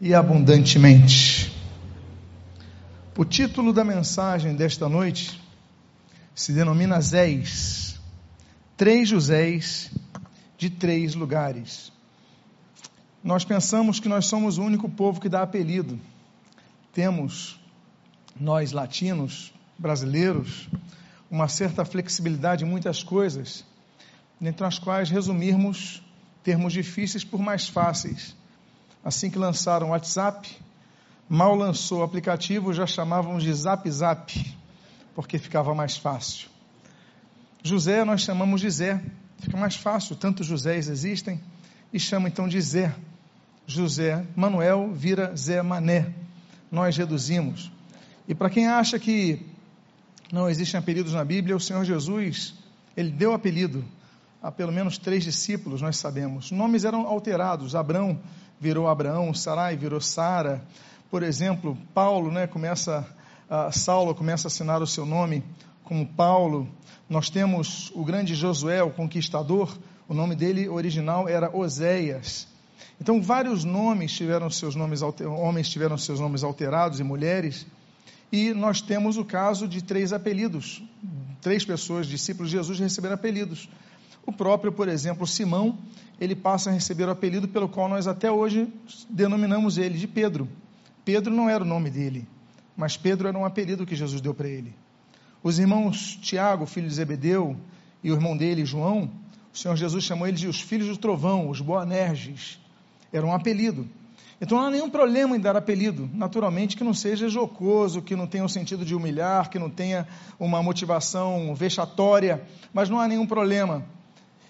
[0.00, 1.56] e abundantemente.
[3.16, 5.40] O título da mensagem desta noite
[6.34, 8.00] se denomina Zéis,
[8.76, 9.92] três Joséis
[10.58, 11.92] de três lugares.
[13.22, 16.00] Nós pensamos que nós somos o único povo que dá apelido.
[16.92, 17.60] Temos,
[18.34, 20.68] nós latinos, brasileiros,
[21.30, 23.64] uma certa flexibilidade em muitas coisas,
[24.40, 26.02] entre as quais resumirmos
[26.42, 28.34] termos difíceis por mais fáceis.
[29.06, 30.50] Assim que lançaram o WhatsApp,
[31.28, 34.56] mal lançou o aplicativo, já chamavam de Zap Zap,
[35.14, 36.48] porque ficava mais fácil.
[37.62, 39.00] José nós chamamos de Zé,
[39.38, 41.40] fica mais fácil, tantos Josés existem,
[41.92, 42.92] e chama então de Zé.
[43.64, 46.12] José Manuel vira Zé Mané.
[46.68, 47.70] Nós reduzimos.
[48.26, 49.40] E para quem acha que
[50.32, 52.54] não existem apelidos na Bíblia, o Senhor Jesus,
[52.96, 53.84] ele deu apelido
[54.42, 56.50] a pelo menos três discípulos, nós sabemos.
[56.50, 57.76] Nomes eram alterados.
[57.76, 58.20] Abrão
[58.60, 60.62] virou Abraão, Sarai virou Sara.
[61.10, 63.06] Por exemplo, Paulo, né, começa,
[63.72, 65.44] Saulo começa a assinar o seu nome
[65.84, 66.68] como Paulo.
[67.08, 69.76] Nós temos o grande Josué, o conquistador,
[70.08, 72.48] o nome dele original era Oséias.
[73.00, 77.66] Então, vários nomes tiveram seus nomes, homens tiveram seus nomes alterados e mulheres.
[78.32, 80.82] E nós temos o caso de três apelidos.
[81.40, 83.68] Três pessoas, discípulos de Jesus, receberam apelidos.
[84.26, 85.78] O próprio, por exemplo, Simão,
[86.20, 88.68] ele passa a receber o apelido pelo qual nós até hoje
[89.08, 90.48] denominamos ele de Pedro.
[91.04, 92.26] Pedro não era o nome dele,
[92.76, 94.74] mas Pedro era um apelido que Jesus deu para ele.
[95.42, 97.56] Os irmãos Tiago, filho de Zebedeu,
[98.02, 99.10] e o irmão dele, João,
[99.54, 102.58] o Senhor Jesus chamou eles de os filhos do trovão, os Boanerges.
[103.12, 103.88] Era um apelido.
[104.40, 108.26] Então não há nenhum problema em dar apelido, naturalmente que não seja jocoso, que não
[108.26, 110.06] tenha o sentido de humilhar, que não tenha
[110.38, 113.82] uma motivação vexatória, mas não há nenhum problema.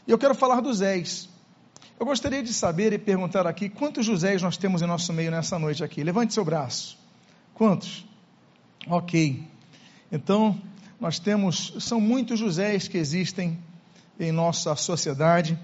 [0.07, 1.29] E eu quero falar dos Zés.
[1.99, 5.59] Eu gostaria de saber e perguntar aqui quantos Josés nós temos em nosso meio nessa
[5.59, 6.05] noite aqui.
[6.05, 6.97] Levante seu braço.
[7.55, 8.07] Quantos?
[8.87, 9.43] Ok.
[10.13, 10.61] Então,
[11.01, 13.59] nós temos, são muitos Josés que existem
[14.21, 15.59] em nossa sociedade.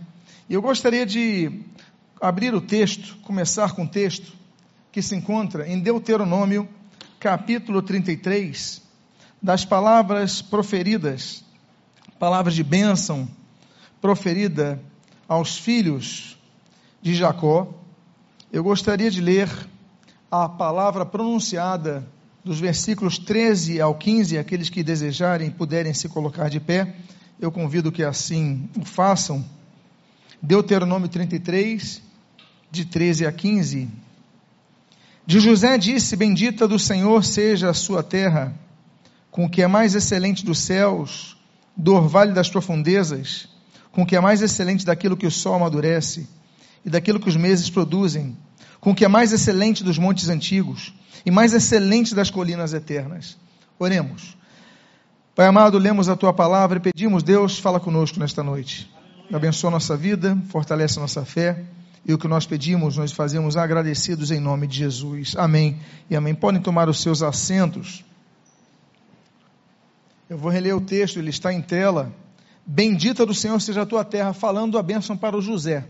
[0.48, 1.60] E eu gostaria de
[2.20, 4.32] abrir o texto, começar com o texto
[4.90, 6.68] que se encontra em Deuteronômio,
[7.20, 8.82] capítulo 33,
[9.40, 11.44] das palavras proferidas,
[12.18, 13.28] palavras de bênção
[14.02, 14.82] proferida
[15.28, 16.36] aos filhos
[17.00, 17.72] de Jacó,
[18.52, 19.48] eu gostaria de ler
[20.28, 22.04] a palavra pronunciada
[22.44, 26.96] dos versículos 13 ao 15, aqueles que desejarem puderem se colocar de pé,
[27.40, 29.44] eu convido que assim o façam.
[30.42, 32.02] Deuteronômio 33,
[32.72, 33.88] de 13 a 15.
[35.24, 38.52] De José disse: Bendita do Senhor seja a sua terra,
[39.30, 41.36] com o que é mais excelente dos céus,
[41.76, 43.52] do orvalho das profundezas
[43.92, 46.26] com o que é mais excelente daquilo que o sol amadurece
[46.84, 48.36] e daquilo que os meses produzem,
[48.80, 50.92] com o que é mais excelente dos montes antigos
[51.24, 53.36] e mais excelente das colinas eternas.
[53.78, 54.36] Oremos.
[55.34, 58.90] Pai amado, lemos a tua palavra e pedimos, Deus, fala conosco nesta noite.
[59.32, 61.62] Abençoa nossa vida, fortalece nossa fé.
[62.04, 65.34] E o que nós pedimos, nós fazemos agradecidos em nome de Jesus.
[65.36, 65.78] Amém
[66.10, 66.34] e amém.
[66.34, 68.04] Podem tomar os seus assentos.
[70.28, 72.12] Eu vou reler o texto, ele está em tela.
[72.64, 75.84] Bendita do Senhor seja a tua terra, falando a bênção para o José.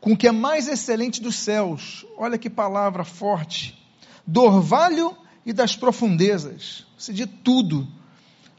[0.00, 3.78] Com o que é mais excelente dos céus, olha que palavra forte,
[4.26, 7.86] do orvalho e das profundezas, se de tudo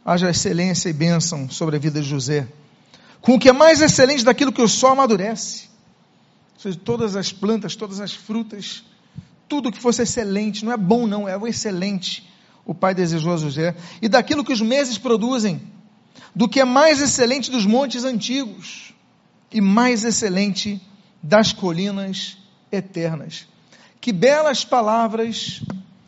[0.04, 2.48] haja excelência e bênção sobre a vida de José.
[3.22, 5.70] Com o que é mais excelente daquilo que o sol amadurece,
[6.56, 8.84] ou seja, todas as plantas, todas as frutas,
[9.48, 12.30] tudo que fosse excelente, não é bom não, é o excelente,
[12.66, 15.62] o pai desejou a José, e daquilo que os meses produzem,
[16.36, 18.94] do que é mais excelente dos montes antigos
[19.52, 20.82] e mais excelente
[21.22, 22.38] das colinas
[22.72, 23.48] eternas.
[24.00, 25.62] Que belas palavras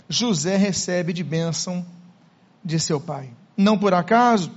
[0.08, 1.86] José recebe de bênção
[2.64, 3.30] de seu pai.
[3.58, 4.52] Não por acaso,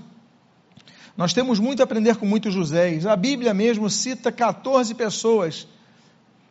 [1.17, 3.07] nós temos muito a aprender com muitos Joséis.
[3.07, 5.67] A Bíblia mesmo cita 14 pessoas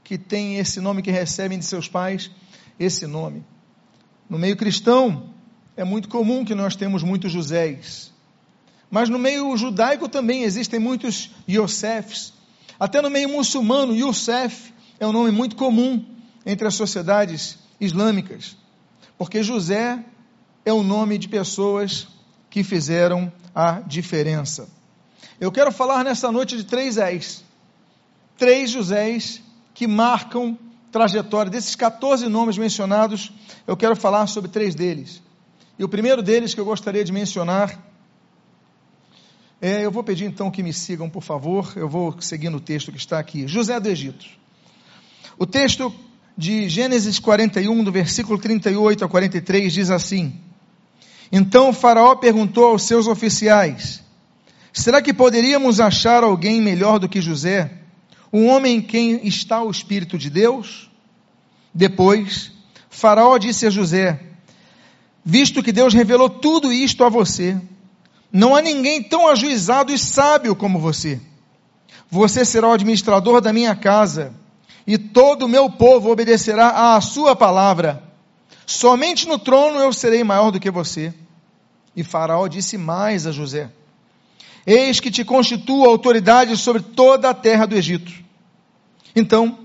[0.04, 2.32] que têm esse nome, que recebem de seus pais
[2.80, 3.44] esse nome.
[4.30, 5.30] No meio cristão,
[5.76, 8.13] é muito comum que nós temos muitos Joséis.
[8.94, 12.32] Mas no meio judaico também existem muitos Yosefs.
[12.80, 16.06] Até no meio muçulmano, Yosef é um nome muito comum
[16.46, 18.56] entre as sociedades islâmicas.
[19.18, 19.98] Porque José
[20.64, 22.08] é o nome de pessoas
[22.52, 24.70] que fizeram a diferença.
[25.40, 27.44] Eu quero falar nessa noite de três Zés.
[28.38, 29.42] Três Josés
[29.74, 30.56] que marcam
[30.92, 31.50] trajetória.
[31.50, 33.32] Desses 14 nomes mencionados,
[33.66, 35.20] eu quero falar sobre três deles.
[35.80, 37.92] E o primeiro deles que eu gostaria de mencionar
[39.66, 41.72] é, eu vou pedir então que me sigam, por favor.
[41.78, 43.48] Eu vou seguindo o texto que está aqui.
[43.48, 44.26] José do Egito.
[45.40, 45.96] O texto
[46.38, 50.34] de Gênesis 41, do versículo 38 a 43, diz assim:
[51.32, 54.04] Então Faraó perguntou aos seus oficiais:
[54.74, 57.72] Será que poderíamos achar alguém melhor do que José,
[58.34, 60.92] um homem em quem está o Espírito de Deus?
[61.74, 62.52] Depois,
[62.90, 64.20] Faraó disse a José:
[65.24, 67.58] Visto que Deus revelou tudo isto a você,
[68.34, 71.22] não há ninguém tão ajuizado e sábio como você.
[72.10, 74.34] Você será o administrador da minha casa
[74.88, 78.02] e todo o meu povo obedecerá à sua palavra.
[78.66, 81.14] Somente no trono eu serei maior do que você.
[81.96, 83.70] E Faraó disse mais a José:
[84.66, 88.12] Eis que te constituo autoridade sobre toda a terra do Egito.
[89.16, 89.60] Então,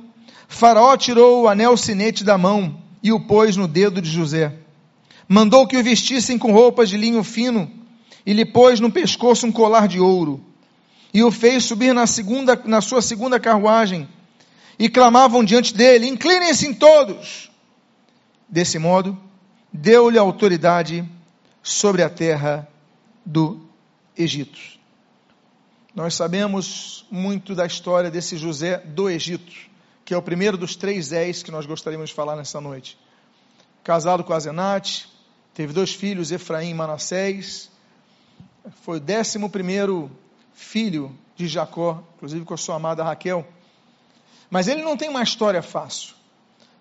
[0.47, 4.53] Faraó tirou o anel sinete da mão e o pôs no dedo de José.
[5.27, 7.78] Mandou que o vestissem com roupas de linho fino
[8.29, 10.45] e lhe pôs no pescoço um colar de ouro.
[11.15, 14.07] E o fez subir na, segunda, na sua segunda carruagem
[14.79, 17.51] e clamavam diante dele: Inclinem-se em todos.
[18.47, 19.19] Desse modo,
[19.73, 21.09] deu-lhe autoridade
[21.63, 22.69] sobre a terra
[23.25, 23.67] do
[24.15, 24.59] Egito.
[25.95, 29.55] Nós sabemos muito da história desse José do Egito,
[30.05, 32.99] que é o primeiro dos três Zés que nós gostaríamos de falar nessa noite.
[33.83, 35.09] Casado com a Zenate,
[35.55, 37.71] teve dois filhos, Efraim e Manassés.
[38.83, 40.11] Foi o décimo primeiro
[40.53, 43.47] filho de Jacó, inclusive com a sua amada Raquel.
[44.51, 46.15] Mas ele não tem uma história fácil.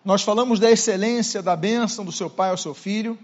[0.03, 3.17] Nós falamos da excelência, da bênção do seu pai ao seu filho,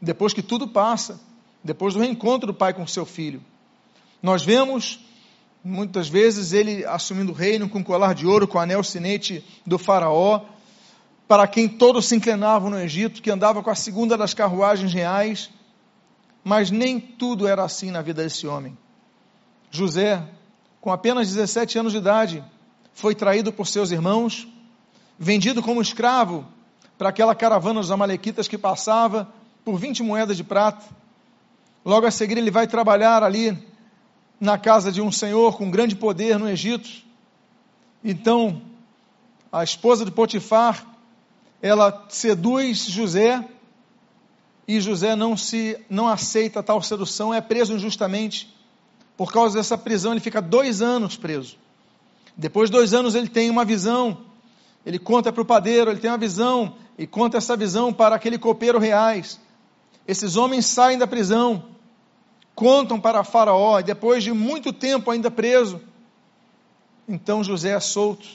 [0.00, 1.20] depois que tudo passa,
[1.62, 3.42] depois do reencontro do pai com o seu filho.
[4.22, 5.00] Nós vemos,
[5.64, 10.42] muitas vezes, ele assumindo o reino com colar de ouro, com anel sinete do faraó,
[11.26, 15.50] para quem todos se inclinavam no Egito, que andava com a segunda das carruagens reais,
[16.46, 18.78] mas nem tudo era assim na vida desse homem.
[19.68, 20.22] José,
[20.80, 22.44] com apenas 17 anos de idade,
[22.94, 24.46] foi traído por seus irmãos,
[25.18, 26.46] vendido como escravo
[26.96, 29.28] para aquela caravana dos Amalequitas que passava
[29.64, 30.86] por 20 moedas de prata.
[31.84, 33.58] Logo a seguir, ele vai trabalhar ali
[34.38, 36.88] na casa de um senhor com grande poder no Egito.
[38.04, 38.62] Então,
[39.50, 40.86] a esposa de Potifar,
[41.60, 43.44] ela seduz José
[44.66, 48.54] e José não se não aceita tal sedução, é preso injustamente.
[49.16, 51.56] Por causa dessa prisão, ele fica dois anos preso.
[52.36, 54.18] Depois de dois anos ele tem uma visão,
[54.84, 58.38] ele conta para o padeiro, ele tem uma visão e conta essa visão para aquele
[58.38, 59.40] copeiro reais.
[60.06, 61.64] Esses homens saem da prisão,
[62.54, 65.80] contam para Faraó, e depois de muito tempo ainda preso,
[67.08, 68.26] então José é solto.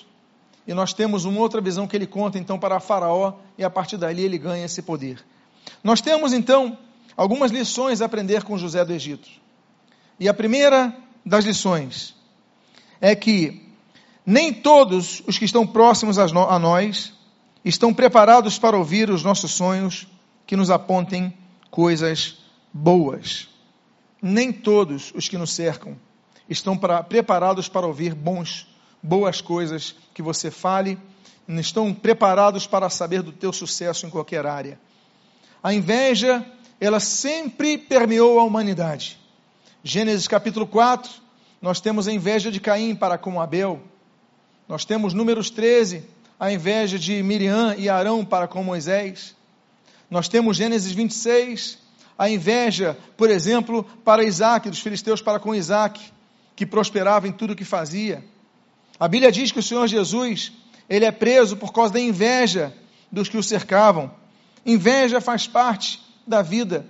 [0.67, 3.97] E nós temos uma outra visão que ele conta então para Faraó, e a partir
[3.97, 5.23] dali ele ganha esse poder.
[5.83, 6.77] Nós temos então
[7.15, 9.29] algumas lições a aprender com José do Egito.
[10.19, 12.15] E a primeira das lições
[12.99, 13.67] é que
[14.25, 17.13] nem todos os que estão próximos a nós
[17.65, 20.07] estão preparados para ouvir os nossos sonhos
[20.45, 21.33] que nos apontem
[21.69, 22.37] coisas
[22.73, 23.47] boas.
[24.21, 25.97] Nem todos os que nos cercam
[26.49, 28.67] estão para, preparados para ouvir bons,
[29.01, 30.97] boas coisas que você fale,
[31.47, 34.79] estão preparados para saber do teu sucesso em qualquer área.
[35.63, 36.43] A inveja,
[36.79, 39.19] ela sempre permeou a humanidade.
[39.83, 41.11] Gênesis capítulo 4,
[41.61, 43.79] nós temos a inveja de Caim para com Abel.
[44.67, 46.03] Nós temos números 13,
[46.39, 49.35] a inveja de Miriam e Arão para com Moisés.
[50.09, 51.77] Nós temos Gênesis 26,
[52.17, 56.01] a inveja, por exemplo, para Isaac, dos filisteus para com Isaac,
[56.55, 58.23] que prosperava em tudo o que fazia.
[58.99, 60.51] A Bíblia diz que o Senhor Jesus,
[60.89, 62.75] ele é preso por causa da inveja
[63.11, 64.20] dos que o cercavam.
[64.65, 66.85] Inveja faz parte da vida.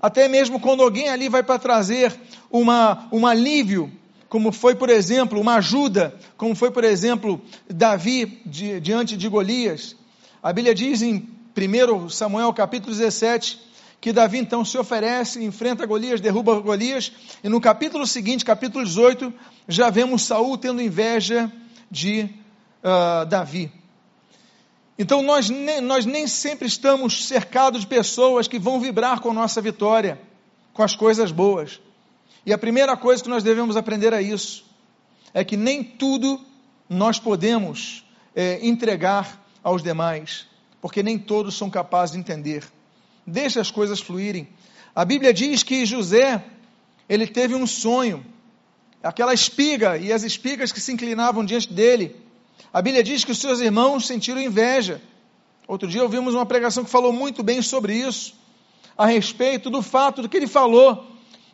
[0.00, 2.14] Até mesmo quando alguém ali vai para trazer
[2.50, 3.90] uma, um alívio
[4.28, 9.96] como foi, por exemplo, uma ajuda, como foi, por exemplo, Davi di, diante de Golias.
[10.42, 13.66] A Bíblia diz em 1 Samuel capítulo 17
[14.00, 17.10] que Davi então se oferece, enfrenta Golias, derruba Golias,
[17.42, 19.32] e no capítulo seguinte, capítulo 18,
[19.66, 21.50] já vemos Saul tendo inveja
[21.90, 22.28] de
[22.84, 23.72] uh, Davi.
[24.98, 29.34] Então nós, ne, nós nem sempre estamos cercados de pessoas que vão vibrar com a
[29.34, 30.20] nossa vitória,
[30.72, 31.80] com as coisas boas.
[32.44, 34.64] E a primeira coisa que nós devemos aprender é isso:
[35.34, 36.40] é que nem tudo
[36.88, 40.46] nós podemos é, entregar aos demais,
[40.80, 42.64] porque nem todos são capazes de entender.
[43.26, 44.48] Deixe as coisas fluírem.
[44.94, 46.42] A Bíblia diz que José,
[47.08, 48.24] ele teve um sonho,
[49.02, 52.16] aquela espiga e as espigas que se inclinavam diante dele.
[52.72, 55.00] A Bíblia diz que os seus irmãos sentiram inveja.
[55.66, 58.34] Outro dia ouvimos uma pregação que falou muito bem sobre isso,
[58.96, 61.04] a respeito do fato do que ele falou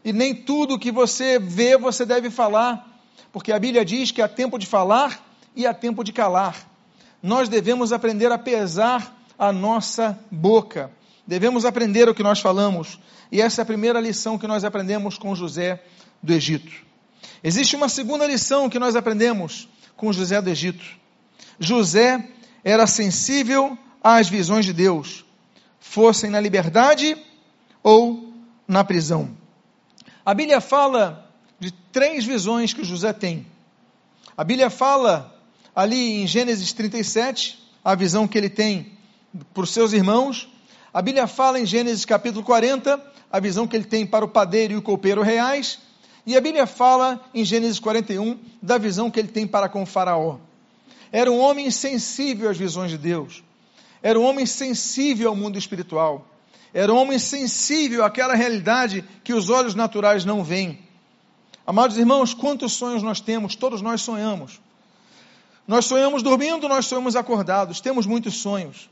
[0.04, 3.00] e nem tudo que você vê você deve falar,
[3.32, 6.68] porque a Bíblia diz que há tempo de falar e há tempo de calar.
[7.22, 10.90] nós devemos aprender a pesar a nossa boca.
[11.24, 12.98] Devemos aprender o que nós falamos.
[13.30, 15.82] E essa é a primeira lição que nós aprendemos com José
[16.20, 16.72] do Egito.
[17.44, 19.68] Existe uma segunda lição que nós aprendemos
[20.02, 20.84] com José do Egito.
[21.60, 22.28] José
[22.64, 25.24] era sensível às visões de Deus,
[25.78, 27.16] fossem na liberdade
[27.84, 28.34] ou
[28.66, 29.30] na prisão.
[30.26, 31.30] A Bíblia fala
[31.60, 33.46] de três visões que José tem.
[34.36, 35.40] A Bíblia fala
[35.72, 38.98] ali em Gênesis 37, a visão que ele tem
[39.54, 40.48] para os seus irmãos.
[40.92, 44.72] A Bíblia fala em Gênesis capítulo 40, a visão que ele tem para o padeiro
[44.74, 45.78] e o copeiro reais.
[46.24, 50.38] E a Bíblia fala em Gênesis 41 da visão que ele tem para com Faraó.
[51.10, 53.42] Era um homem sensível às visões de Deus.
[54.02, 56.26] Era um homem sensível ao mundo espiritual.
[56.72, 60.78] Era um homem sensível àquela realidade que os olhos naturais não veem.
[61.66, 63.54] Amados irmãos, quantos sonhos nós temos?
[63.54, 64.60] Todos nós sonhamos.
[65.66, 68.88] Nós sonhamos dormindo, nós sonhamos acordados, temos muitos sonhos.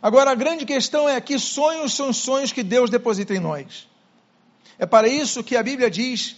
[0.00, 3.88] Agora, a grande questão é que sonhos são sonhos que Deus deposita em nós.
[4.78, 6.36] É para isso que a Bíblia diz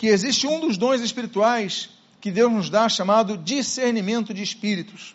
[0.00, 1.90] que existe um dos dons espirituais
[2.22, 5.14] que Deus nos dá chamado discernimento de espíritos.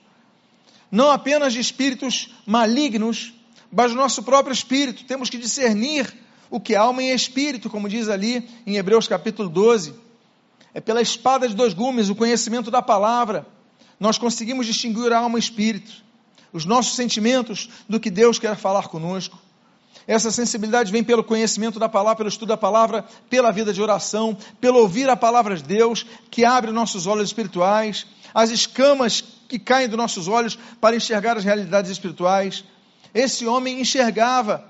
[0.91, 3.33] Não apenas de espíritos malignos,
[3.71, 5.03] mas do nosso próprio espírito.
[5.05, 6.13] Temos que discernir
[6.51, 9.95] o que é alma e espírito, como diz ali em Hebreus capítulo 12.
[10.71, 13.43] É pela espada de dois gumes, o conhecimento da palavra,
[13.99, 15.91] nós conseguimos distinguir a alma e espírito,
[16.53, 19.35] os nossos sentimentos do que Deus quer falar conosco.
[20.07, 24.38] Essa sensibilidade vem pelo conhecimento da palavra, pelo estudo da palavra, pela vida de oração,
[24.62, 29.88] pelo ouvir a palavra de Deus, que abre nossos olhos espirituais, as escamas que caem
[29.88, 32.63] dos nossos olhos para enxergar as realidades espirituais.
[33.13, 34.63] Esse homem enxergava.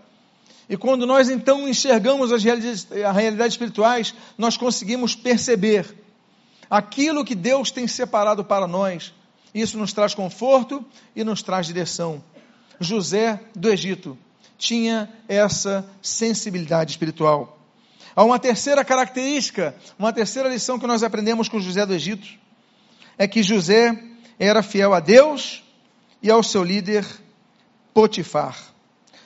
[0.70, 5.96] E quando nós então enxergamos as realidades, espirituais, nós conseguimos perceber
[6.70, 9.14] aquilo que Deus tem separado para nós.
[9.54, 10.84] Isso nos traz conforto
[11.16, 12.24] e nos traz direção.
[12.80, 14.18] José do Egito
[14.58, 17.60] tinha essa sensibilidade espiritual.
[18.16, 22.28] Há uma terceira característica, uma terceira lição que nós aprendemos com José do Egito,
[23.18, 24.02] é que José
[24.40, 25.64] era fiel a Deus
[26.22, 27.06] e ao seu líder
[27.94, 28.58] Potifar.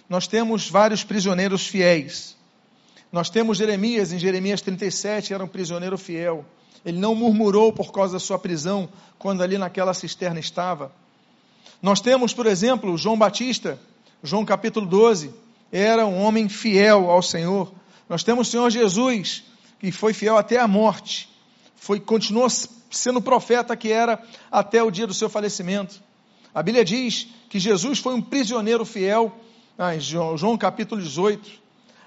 [0.07, 2.35] Nós temos vários prisioneiros fiéis.
[3.11, 6.45] Nós temos Jeremias, em Jeremias 37, era um prisioneiro fiel.
[6.85, 10.91] Ele não murmurou por causa da sua prisão, quando ali naquela cisterna estava.
[11.81, 13.79] Nós temos, por exemplo, João Batista,
[14.21, 15.33] João capítulo 12,
[15.71, 17.71] era um homem fiel ao Senhor.
[18.09, 19.43] Nós temos o Senhor Jesus,
[19.79, 21.29] que foi fiel até a morte,
[21.77, 22.49] foi continuou
[22.91, 24.21] sendo profeta que era
[24.51, 26.01] até o dia do seu falecimento.
[26.53, 29.33] A Bíblia diz que Jesus foi um prisioneiro fiel,
[29.77, 31.49] ah, João, João capítulo 18.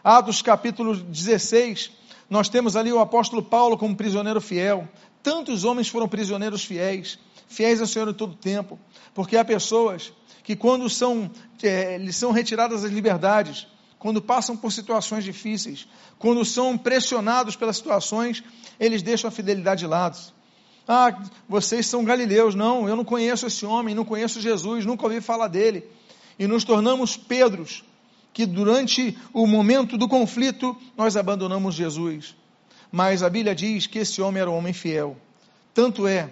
[0.04, 1.92] Atos capítulo 16,
[2.28, 4.86] nós temos ali o apóstolo Paulo como prisioneiro fiel.
[5.22, 8.78] Tantos homens foram prisioneiros fiéis, fiéis ao Senhor em todo tempo,
[9.14, 11.30] porque há pessoas que quando são,
[11.62, 13.66] é, lhes são retiradas as liberdades,
[13.98, 15.86] quando passam por situações difíceis,
[16.18, 18.42] quando são pressionados pelas situações,
[18.80, 20.18] eles deixam a fidelidade de lado.
[20.88, 21.16] Ah,
[21.48, 22.54] vocês são galileus.
[22.54, 25.84] Não, eu não conheço esse homem, não conheço Jesus, nunca ouvi falar dele.
[26.38, 27.84] E nos tornamos Pedros,
[28.32, 32.34] que durante o momento do conflito nós abandonamos Jesus.
[32.90, 35.16] Mas a Bíblia diz que esse homem era um homem fiel.
[35.72, 36.28] Tanto é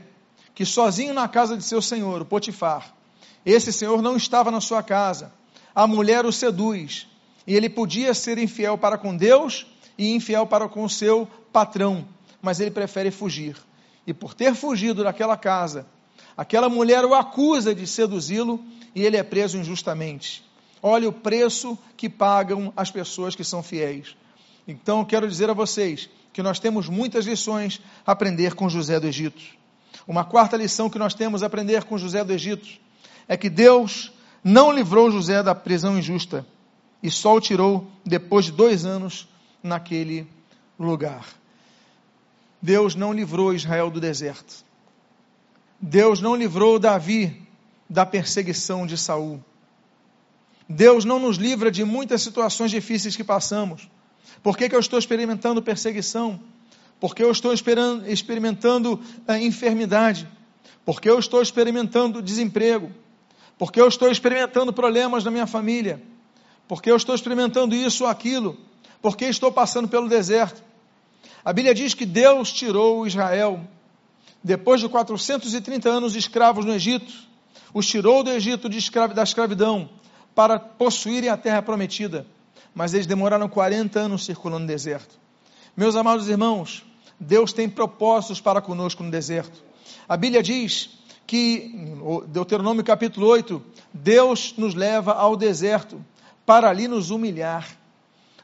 [0.55, 2.93] que sozinho na casa de seu senhor, o Potifar,
[3.45, 5.33] esse senhor não estava na sua casa.
[5.75, 7.07] A mulher o seduz.
[7.47, 9.67] E ele podia ser infiel para com Deus
[9.97, 12.07] e infiel para com o seu patrão.
[12.43, 13.57] Mas ele prefere fugir.
[14.07, 15.87] E por ter fugido daquela casa,
[16.37, 18.63] aquela mulher o acusa de seduzi-lo
[18.95, 20.45] e ele é preso injustamente.
[20.83, 24.17] Olha o preço que pagam as pessoas que são fiéis.
[24.67, 29.07] Então, quero dizer a vocês que nós temos muitas lições a aprender com José do
[29.07, 29.43] Egito.
[30.07, 32.81] Uma quarta lição que nós temos a aprender com José do Egito
[33.31, 36.45] é que Deus não livrou José da prisão injusta
[37.01, 39.29] e só o tirou depois de dois anos
[39.63, 40.27] naquele
[40.77, 41.25] lugar.
[42.61, 44.65] Deus não livrou Israel do deserto.
[45.81, 47.41] Deus não livrou Davi
[47.89, 49.41] da perseguição de Saul.
[50.69, 53.89] Deus não nos livra de muitas situações difíceis que passamos.
[54.43, 56.41] Por que, que eu estou experimentando perseguição?
[56.99, 60.29] Porque eu estou experimentando eh, enfermidade?
[60.85, 62.91] Porque eu estou experimentando desemprego?
[63.61, 66.03] Porque eu estou experimentando problemas na minha família,
[66.67, 68.57] porque eu estou experimentando isso ou aquilo,
[69.03, 70.65] porque estou passando pelo deserto.
[71.45, 73.61] A Bíblia diz que Deus tirou Israel,
[74.43, 77.13] depois de 430 anos escravos no Egito,
[77.75, 78.79] os tirou do Egito de
[79.15, 79.91] da escravidão
[80.35, 82.27] para possuírem a terra prometida,
[82.75, 85.21] mas eles demoraram 40 anos circulando no deserto.
[85.77, 86.83] Meus amados irmãos,
[87.21, 89.63] Deus tem propósitos para conosco no deserto.
[90.09, 91.00] A Bíblia diz
[91.31, 91.73] que,
[92.27, 93.63] Deuteronômio capítulo 8,
[93.95, 96.05] Deus nos leva ao deserto
[96.45, 97.69] para ali nos humilhar.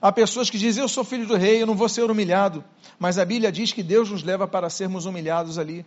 [0.01, 2.63] Há pessoas que dizem: Eu sou filho do rei, eu não vou ser humilhado.
[2.97, 5.85] Mas a Bíblia diz que Deus nos leva para sermos humilhados ali.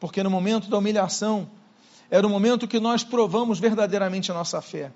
[0.00, 1.48] Porque no momento da humilhação,
[2.10, 4.90] era o momento que nós provamos verdadeiramente a nossa fé.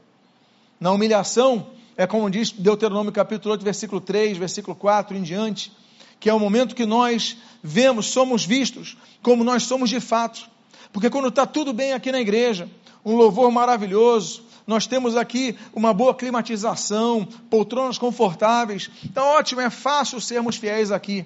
[0.81, 5.71] Na humilhação, é como diz Deuteronômio capítulo 8, versículo 3, versículo 4 em diante,
[6.19, 10.56] que é o momento que nós vemos, somos vistos como nós somos de fato.
[10.93, 12.69] Porque quando está tudo bem aqui na igreja,
[13.05, 20.21] um louvor maravilhoso, nós temos aqui uma boa climatização, poltronas confortáveis, então ótimo, é fácil
[20.21, 21.25] sermos fiéis aqui.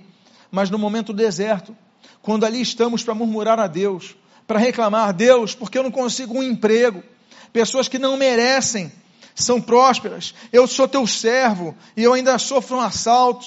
[0.50, 1.74] Mas no momento deserto,
[2.20, 4.14] quando ali estamos para murmurar a Deus,
[4.46, 7.02] para reclamar, Deus, porque eu não consigo um emprego,
[7.52, 8.92] pessoas que não merecem,
[9.34, 13.46] são prósperas, eu sou teu servo e eu ainda sofro um assalto,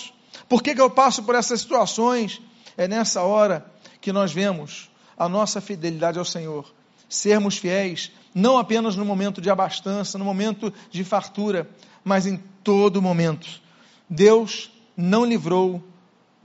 [0.50, 2.42] por que, que eu passo por essas situações?
[2.76, 3.66] É nessa hora
[4.02, 6.72] que nós vemos a nossa fidelidade ao Senhor.
[7.08, 11.70] Sermos fiéis, não apenas no momento de abastança, no momento de fartura,
[12.04, 13.62] mas em todo momento.
[14.10, 15.84] Deus não livrou,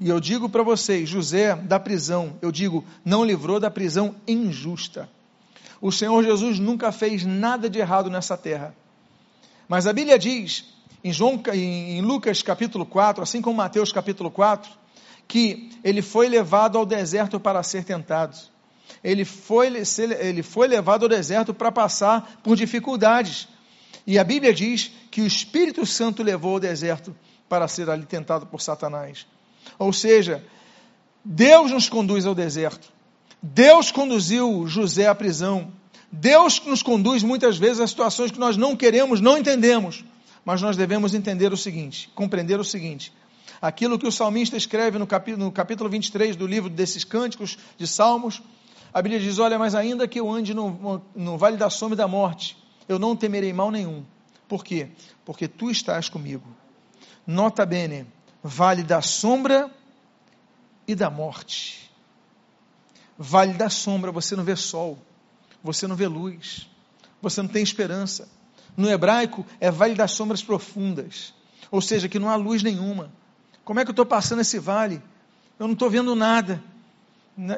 [0.00, 5.08] e eu digo para vocês, José da prisão, eu digo, não livrou da prisão injusta.
[5.80, 8.75] O Senhor Jesus nunca fez nada de errado nessa terra.
[9.68, 10.64] Mas a Bíblia diz,
[11.02, 14.70] em, João, em Lucas capítulo 4, assim como Mateus capítulo 4,
[15.26, 18.37] que ele foi levado ao deserto para ser tentado
[19.02, 19.68] ele foi,
[20.21, 23.49] ele foi levado ao deserto para passar por dificuldades.
[24.07, 27.14] E a Bíblia diz que o Espírito Santo levou ao deserto
[27.49, 29.26] para ser ali tentado por Satanás.
[29.78, 30.45] Ou seja,
[31.25, 32.88] Deus nos conduz ao deserto.
[33.42, 35.73] Deus conduziu José à prisão.
[36.11, 40.04] Deus nos conduz muitas vezes a situações que nós não queremos, não entendemos.
[40.45, 43.12] Mas nós devemos entender o seguinte, compreender o seguinte:
[43.61, 47.87] aquilo que o salmista escreve no capítulo, no capítulo 23 do livro desses cânticos de
[47.87, 48.42] Salmos,
[48.92, 51.99] a Bíblia diz: Olha, mas ainda que eu ande no, no vale da sombra e
[51.99, 52.57] da morte,
[52.88, 54.04] eu não temerei mal nenhum.
[54.49, 54.88] Por quê?
[55.25, 56.47] Porque tu estás comigo.
[57.26, 58.07] Nota bene,
[58.42, 59.70] vale da sombra
[60.87, 61.90] e da morte.
[63.18, 64.98] Vale da sombra, você não vê sol,
[65.62, 66.68] você não vê luz,
[67.20, 68.29] você não tem esperança.
[68.77, 71.35] No hebraico é vale das sombras profundas,
[71.70, 73.12] ou seja, que não há luz nenhuma.
[73.64, 75.03] Como é que eu estou passando esse vale?
[75.59, 76.62] Eu não estou vendo nada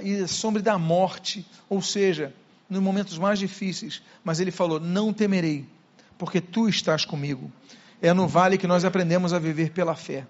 [0.02, 2.34] e sombra da morte, ou seja,
[2.68, 5.64] nos momentos mais difíceis, mas ele falou: Não temerei,
[6.18, 7.50] porque tu estás comigo.
[8.02, 10.26] É no vale que nós aprendemos a viver pela fé.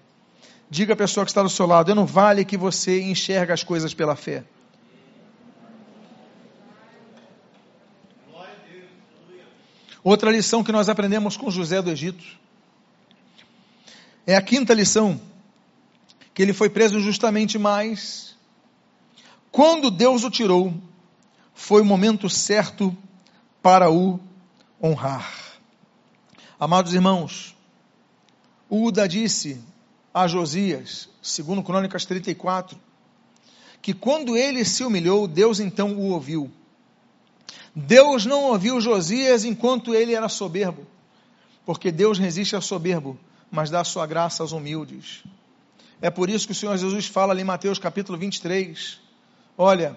[0.69, 3.63] Diga à pessoa que está do seu lado: É no vale que você enxerga as
[3.63, 4.43] coisas pela fé.
[10.03, 12.23] Outra lição que nós aprendemos com José do Egito
[14.25, 15.21] é a quinta lição,
[16.33, 18.35] que ele foi preso justamente mais
[19.51, 20.73] quando Deus o tirou,
[21.53, 22.95] foi o momento certo
[23.61, 24.19] para o
[24.81, 25.31] honrar.
[26.59, 27.55] Amados irmãos,
[28.69, 29.61] Uda disse
[30.13, 32.77] a Josias, segundo Crônicas 34,
[33.81, 36.49] que quando ele se humilhou, Deus então o ouviu.
[37.75, 40.85] Deus não ouviu Josias enquanto ele era soberbo,
[41.65, 43.17] porque Deus resiste ao soberbo,
[43.49, 45.23] mas dá sua graça aos humildes.
[46.01, 48.99] É por isso que o Senhor Jesus fala ali em Mateus capítulo 23,
[49.57, 49.95] Olha,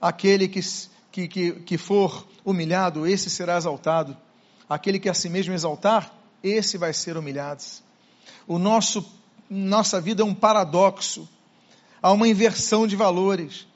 [0.00, 0.60] aquele que,
[1.10, 4.16] que, que, que for humilhado, esse será exaltado.
[4.68, 7.62] Aquele que a si mesmo exaltar, esse vai ser humilhado.
[8.46, 9.04] O nosso,
[9.48, 11.28] nossa vida é um paradoxo.
[12.02, 13.66] Há uma inversão de valores.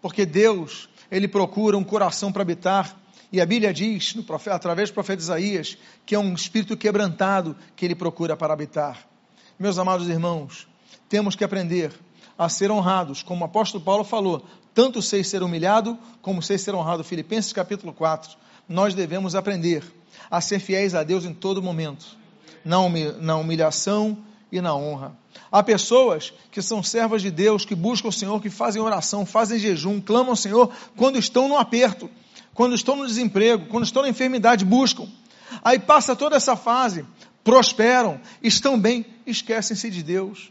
[0.00, 2.96] Porque Deus, Ele procura um coração para habitar.
[3.32, 7.84] E a Bíblia diz, profeta, através do profeta Isaías, que é um espírito quebrantado que
[7.84, 9.06] Ele procura para habitar.
[9.58, 10.68] Meus amados irmãos,
[11.08, 11.92] temos que aprender
[12.36, 16.74] a ser honrados, como o apóstolo Paulo falou, tanto sei ser humilhado, como sei ser
[16.74, 17.04] honrado.
[17.04, 18.36] Filipenses capítulo 4.
[18.68, 19.84] Nós devemos aprender
[20.30, 22.06] a ser fiéis a Deus em todo momento,
[22.64, 24.18] na humilhação
[24.50, 25.16] e na honra.
[25.50, 29.58] Há pessoas que são servas de Deus, que buscam o Senhor, que fazem oração, fazem
[29.58, 32.08] jejum, clamam ao Senhor quando estão no aperto,
[32.54, 35.06] quando estão no desemprego, quando estão na enfermidade, buscam.
[35.62, 37.04] Aí passa toda essa fase,
[37.44, 40.50] prosperam, estão bem, esquecem-se de Deus,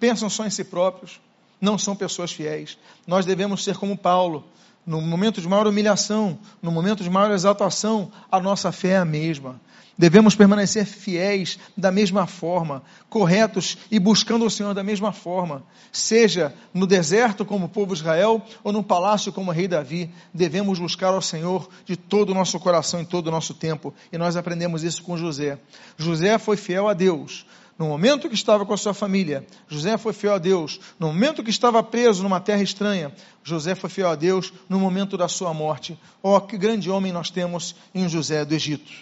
[0.00, 1.20] pensam só em si próprios
[1.60, 2.78] não são pessoas fiéis.
[3.06, 4.44] Nós devemos ser como Paulo.
[4.86, 9.04] No momento de maior humilhação, no momento de maior exaltação, a nossa fé é a
[9.04, 9.60] mesma.
[9.96, 15.62] Devemos permanecer fiéis da mesma forma, corretos e buscando o Senhor da mesma forma.
[15.92, 20.10] Seja no deserto como o povo de Israel ou no palácio como o rei Davi,
[20.32, 23.92] devemos buscar ao Senhor de todo o nosso coração e todo o nosso tempo.
[24.10, 25.58] E nós aprendemos isso com José.
[25.98, 27.44] José foi fiel a Deus
[27.80, 30.78] No momento que estava com a sua família, José foi fiel a Deus.
[30.98, 33.10] No momento que estava preso numa terra estranha,
[33.42, 35.98] José foi fiel a Deus no momento da sua morte.
[36.22, 38.92] Oh, que grande homem nós temos em José do Egito.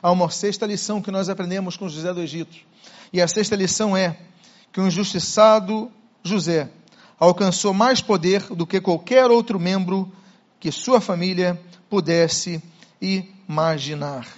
[0.00, 2.56] Há uma sexta lição que nós aprendemos com José do Egito.
[3.12, 4.16] E a sexta lição é
[4.72, 5.90] que o injustiçado
[6.22, 6.70] José
[7.18, 10.12] alcançou mais poder do que qualquer outro membro
[10.60, 12.62] que sua família pudesse
[13.00, 14.28] imaginar.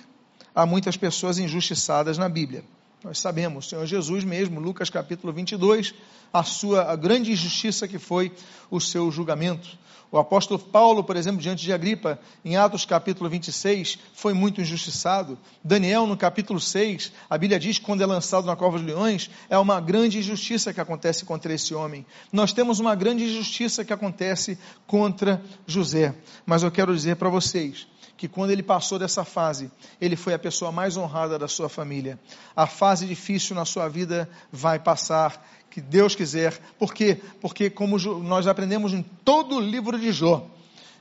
[0.55, 2.65] Há muitas pessoas injustiçadas na Bíblia.
[3.03, 5.95] Nós sabemos, o Senhor Jesus mesmo, Lucas capítulo 22,
[6.31, 8.31] a sua a grande injustiça que foi
[8.71, 9.67] o seu julgamento.
[10.13, 15.39] O apóstolo Paulo, por exemplo, diante de Agripa, em Atos capítulo 26, foi muito injustiçado.
[15.63, 19.31] Daniel, no capítulo 6, a Bíblia diz que quando é lançado na cova dos leões,
[19.49, 22.05] é uma grande injustiça que acontece contra esse homem.
[22.33, 26.13] Nós temos uma grande injustiça que acontece contra José.
[26.45, 27.87] Mas eu quero dizer para vocês,
[28.21, 32.21] que quando ele passou dessa fase, ele foi a pessoa mais honrada da sua família.
[32.55, 36.59] A fase difícil na sua vida vai passar, que Deus quiser.
[36.79, 37.21] Por quê?
[37.41, 40.47] Porque, como nós aprendemos em todo o livro de Jó,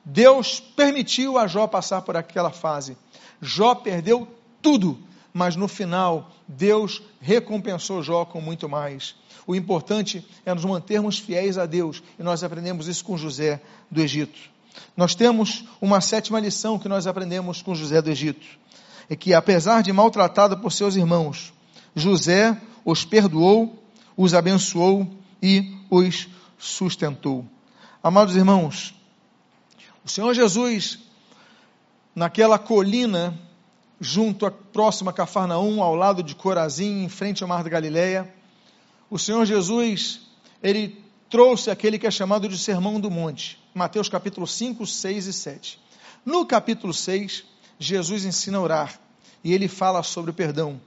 [0.06, 2.96] Deus permitiu a Jó passar por aquela fase.
[3.42, 4.28] Jó perdeu
[4.62, 4.98] tudo,
[5.34, 9.16] mas no final, Deus recompensou Jó com muito mais.
[9.46, 14.02] O importante é nos mantermos fiéis a Deus, e nós aprendemos isso com José do
[14.02, 14.40] Egito.
[14.96, 18.46] Nós temos uma sétima lição que nós aprendemos com José do Egito.
[19.10, 21.52] É que, apesar de maltratado por seus irmãos,
[21.96, 22.56] José
[22.86, 23.76] os perdoou,
[24.15, 25.08] os abençoou
[25.41, 27.45] e os sustentou.
[28.04, 28.93] Amados irmãos,
[30.06, 31.00] o Senhor Jesus,
[32.15, 33.38] naquela colina,
[34.00, 38.34] junto à próxima Cafarnaum, ao lado de Corazim, em frente ao Mar da Galileia,
[39.10, 40.22] o Senhor Jesus,
[40.62, 45.34] ele trouxe aquele que é chamado de Sermão do Monte, Mateus capítulo 5, 6 e
[45.34, 45.80] 7.
[46.26, 47.43] No capítulo 6,
[47.78, 49.00] Jesus ensina a orar
[49.43, 50.80] e ele fala sobre o perdão,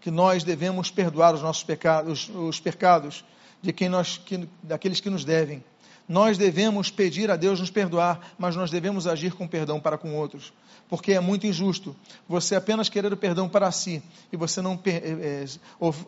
[0.00, 3.24] que nós devemos perdoar os nossos pecados, os pecados
[3.62, 5.62] de quem nós, que, daqueles que nos devem.
[6.08, 10.14] Nós devemos pedir a Deus nos perdoar, mas nós devemos agir com perdão para com
[10.14, 10.52] outros,
[10.88, 11.96] porque é muito injusto
[12.28, 14.00] você apenas querer o perdão para si
[14.32, 15.44] e você não é,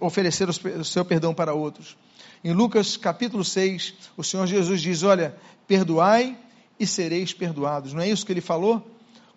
[0.00, 1.96] oferecer o seu perdão para outros.
[2.44, 5.34] Em Lucas capítulo 6, o Senhor Jesus diz: Olha,
[5.66, 6.38] perdoai
[6.78, 7.92] e sereis perdoados.
[7.92, 8.86] Não é isso que ele falou?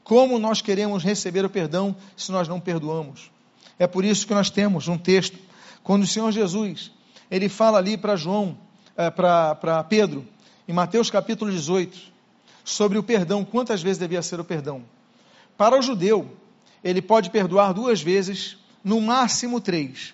[0.04, 3.32] Como nós queremos receber o perdão se nós não perdoamos?
[3.82, 5.40] É por isso que nós temos um texto,
[5.82, 6.92] quando o Senhor Jesus,
[7.32, 8.56] ele fala ali para João,
[8.96, 10.24] é, para Pedro,
[10.68, 11.98] em Mateus capítulo 18,
[12.64, 14.84] sobre o perdão, quantas vezes devia ser o perdão.
[15.58, 16.32] Para o judeu,
[16.84, 20.14] ele pode perdoar duas vezes, no máximo três.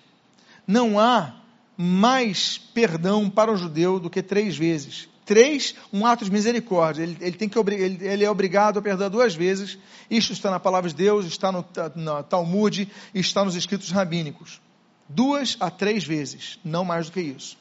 [0.66, 1.34] Não há
[1.76, 5.10] mais perdão para o judeu do que três vezes.
[5.28, 7.02] Três, um ato de misericórdia.
[7.02, 9.76] Ele, ele tem que, ele, ele, é obrigado a perdoar duas vezes.
[10.10, 11.62] Isto está na palavra de Deus, está no,
[11.96, 14.58] no Talmud está nos escritos rabínicos.
[15.06, 17.58] Duas a três vezes, não mais do que isso.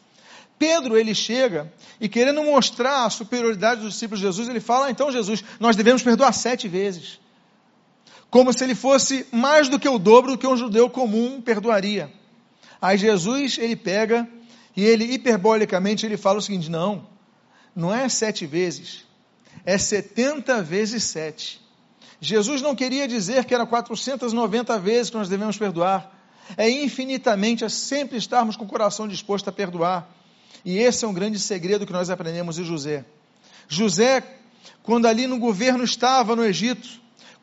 [0.58, 4.92] Pedro, ele chega e querendo mostrar a superioridade dos discípulos de Jesus, ele fala, ah,
[4.92, 7.20] então Jesus, nós devemos perdoar sete vezes.
[8.30, 12.10] Como se ele fosse mais do que o dobro do que um judeu comum perdoaria.
[12.82, 14.26] Aí Jesus, ele pega
[14.74, 17.17] e ele, hiperbolicamente, ele fala o seguinte, não,
[17.78, 19.06] não é sete vezes,
[19.64, 21.62] é setenta vezes sete.
[22.20, 26.12] Jesus não queria dizer que era 490 vezes que nós devemos perdoar.
[26.58, 30.10] É infinitamente, é sempre estarmos com o coração disposto a perdoar.
[30.66, 33.06] E esse é um grande segredo que nós aprendemos de José.
[33.68, 34.24] José,
[34.82, 36.90] quando ali no governo estava no Egito,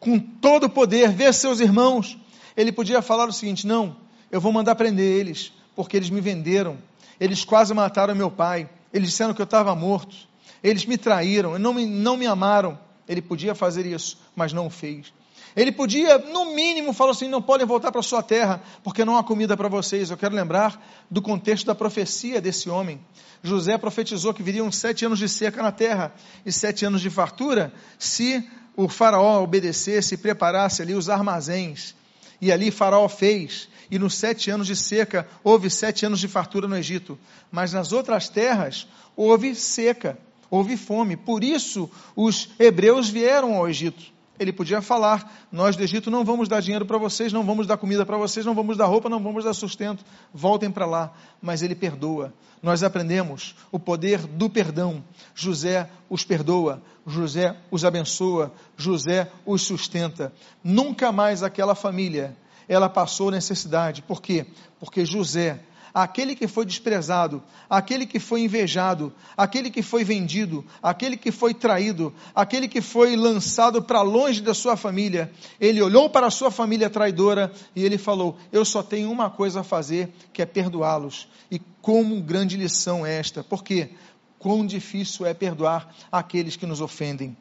[0.00, 2.18] com todo o poder, ver seus irmãos,
[2.56, 3.96] ele podia falar o seguinte: não,
[4.32, 6.76] eu vou mandar prender eles, porque eles me venderam,
[7.20, 10.14] eles quase mataram meu pai, eles disseram que eu estava morto,
[10.62, 12.78] eles me traíram, não me, não me amaram.
[13.06, 15.12] Ele podia fazer isso, mas não o fez.
[15.56, 19.22] Ele podia, no mínimo, falar assim: não podem voltar para sua terra, porque não há
[19.22, 20.10] comida para vocês.
[20.10, 20.80] Eu quero lembrar
[21.10, 23.00] do contexto da profecia desse homem.
[23.42, 26.14] José profetizou que viriam sete anos de seca na terra
[26.46, 31.94] e sete anos de fartura, se o faraó obedecesse e preparasse ali os armazéns.
[32.40, 36.66] E ali Faraó fez, e nos sete anos de seca houve sete anos de fartura
[36.66, 37.18] no Egito.
[37.50, 40.18] Mas nas outras terras houve seca,
[40.50, 41.16] houve fome.
[41.16, 44.13] Por isso os hebreus vieram ao Egito.
[44.38, 47.76] Ele podia falar: Nós do Egito não vamos dar dinheiro para vocês, não vamos dar
[47.76, 50.04] comida para vocês, não vamos dar roupa, não vamos dar sustento.
[50.32, 51.12] Voltem para lá.
[51.40, 52.32] Mas ele perdoa.
[52.62, 55.04] Nós aprendemos o poder do perdão.
[55.34, 60.32] José os perdoa, José os abençoa, José os sustenta.
[60.62, 62.36] Nunca mais aquela família
[62.68, 64.02] ela passou necessidade.
[64.02, 64.46] Por quê?
[64.80, 65.60] Porque José
[65.94, 71.54] aquele que foi desprezado, aquele que foi invejado, aquele que foi vendido, aquele que foi
[71.54, 75.30] traído, aquele que foi lançado para longe da sua família.
[75.60, 79.60] Ele olhou para a sua família traidora e ele falou: Eu só tenho uma coisa
[79.60, 81.28] a fazer, que é perdoá-los.
[81.48, 83.44] E como grande lição é esta.
[83.44, 83.90] Por quê?
[84.36, 87.36] Quão difícil é perdoar aqueles que nos ofendem.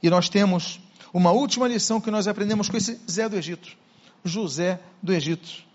[0.00, 0.80] E nós temos
[1.12, 3.76] uma última lição que nós aprendemos com esse Zé do Egito,
[4.24, 5.66] José do Egito.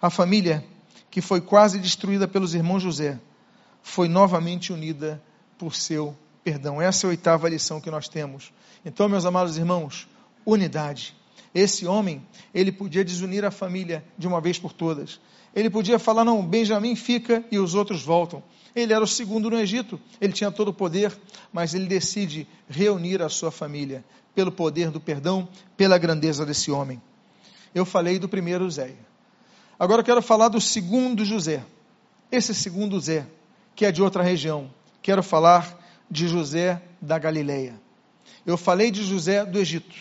[0.00, 0.64] A família
[1.12, 3.20] que foi quase destruída pelos irmãos José
[3.82, 5.22] foi novamente unida
[5.58, 6.80] por seu perdão.
[6.80, 8.50] Essa é a oitava lição que nós temos.
[8.82, 10.08] Então, meus amados irmãos,
[10.44, 11.14] unidade.
[11.54, 15.20] Esse homem, ele podia desunir a família de uma vez por todas.
[15.54, 18.42] Ele podia falar: não, Benjamim fica e os outros voltam.
[18.74, 21.14] Ele era o segundo no Egito, ele tinha todo o poder,
[21.52, 24.02] mas ele decide reunir a sua família
[24.34, 25.46] pelo poder do perdão,
[25.76, 27.02] pela grandeza desse homem.
[27.74, 28.96] Eu falei do primeiro Zé.
[29.82, 31.64] Agora eu quero falar do segundo José.
[32.30, 33.26] Esse segundo Zé,
[33.74, 34.70] que é de outra região.
[35.02, 35.76] Quero falar
[36.08, 37.74] de José da Galileia.
[38.46, 39.96] Eu falei de José do Egito.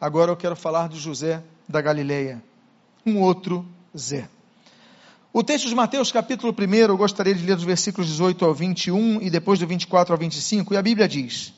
[0.00, 2.42] Agora eu quero falar de José da Galileia.
[3.04, 3.62] Um outro
[3.94, 4.26] Zé.
[5.34, 9.20] O texto de Mateus, capítulo 1, eu gostaria de ler dos versículos 18 ao 21
[9.20, 11.52] e depois do 24 ao 25, e a Bíblia diz: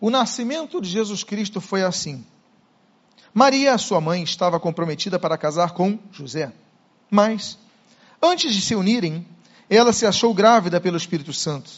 [0.00, 2.24] O nascimento de Jesus Cristo foi assim.
[3.32, 6.52] Maria, sua mãe, estava comprometida para casar com José.
[7.10, 7.58] Mas,
[8.22, 9.26] antes de se unirem,
[9.68, 11.70] ela se achou grávida pelo Espírito Santo.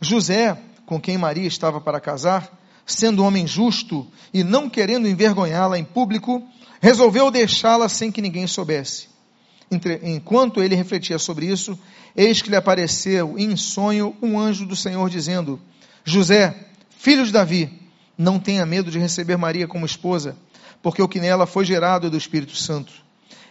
[0.00, 2.50] José, com quem Maria estava para casar,
[2.84, 6.46] sendo um homem justo e não querendo envergonhá-la em público,
[6.80, 9.08] resolveu deixá-la sem que ninguém soubesse.
[10.02, 11.76] Enquanto ele refletia sobre isso,
[12.14, 15.60] eis que lhe apareceu em sonho um anjo do Senhor dizendo:
[16.04, 16.54] José,
[16.90, 17.85] filho de Davi,
[18.16, 20.36] não tenha medo de receber Maria como esposa,
[20.82, 22.92] porque o que nela foi gerado é do Espírito Santo.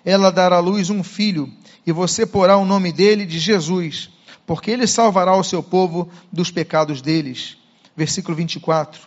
[0.03, 1.51] Ela dará à luz um filho,
[1.85, 4.09] e você porá o nome dele de Jesus,
[4.45, 7.57] porque ele salvará o seu povo dos pecados deles.
[7.95, 9.01] Versículo 24.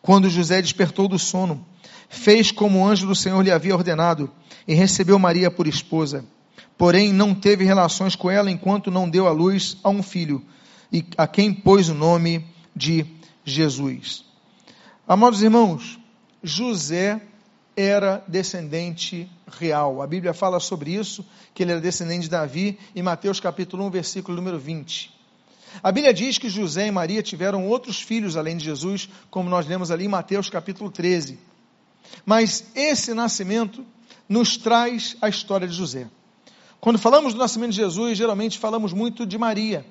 [0.00, 1.64] Quando José despertou do sono,
[2.08, 4.30] fez como o anjo do Senhor lhe havia ordenado,
[4.66, 6.24] e recebeu Maria por esposa
[6.78, 10.42] porém não teve relações com ela enquanto não deu à luz a um filho,
[10.92, 13.06] e a quem pôs o nome de
[13.44, 14.24] Jesus.
[15.08, 16.00] Amados irmãos,
[16.42, 17.22] José
[17.76, 20.02] era descendente real.
[20.02, 23.90] A Bíblia fala sobre isso, que ele era descendente de Davi, em Mateus capítulo 1,
[23.90, 25.14] versículo número 20.
[25.80, 29.64] A Bíblia diz que José e Maria tiveram outros filhos além de Jesus, como nós
[29.64, 31.38] lemos ali em Mateus capítulo 13.
[32.24, 33.86] Mas esse nascimento
[34.28, 36.08] nos traz a história de José.
[36.80, 39.86] Quando falamos do nascimento de Jesus, geralmente falamos muito de Maria.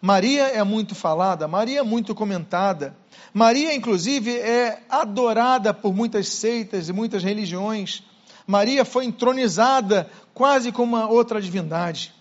[0.00, 2.96] Maria é muito falada, Maria é muito comentada.
[3.32, 8.02] Maria, inclusive, é adorada por muitas seitas e muitas religiões.
[8.46, 12.12] Maria foi entronizada quase como uma outra divindade.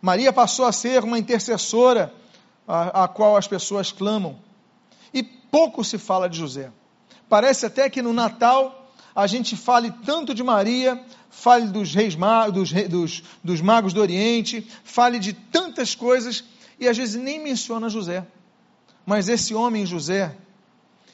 [0.00, 2.12] Maria passou a ser uma intercessora
[2.66, 4.36] a, a qual as pessoas clamam.
[5.12, 6.70] E pouco se fala de José.
[7.28, 12.16] Parece até que no Natal a gente fale tanto de Maria, fale dos reis
[12.52, 16.44] dos, dos, dos magos do Oriente, fale de tantas coisas
[16.82, 18.26] e às vezes nem menciona José.
[19.06, 20.34] Mas esse homem José,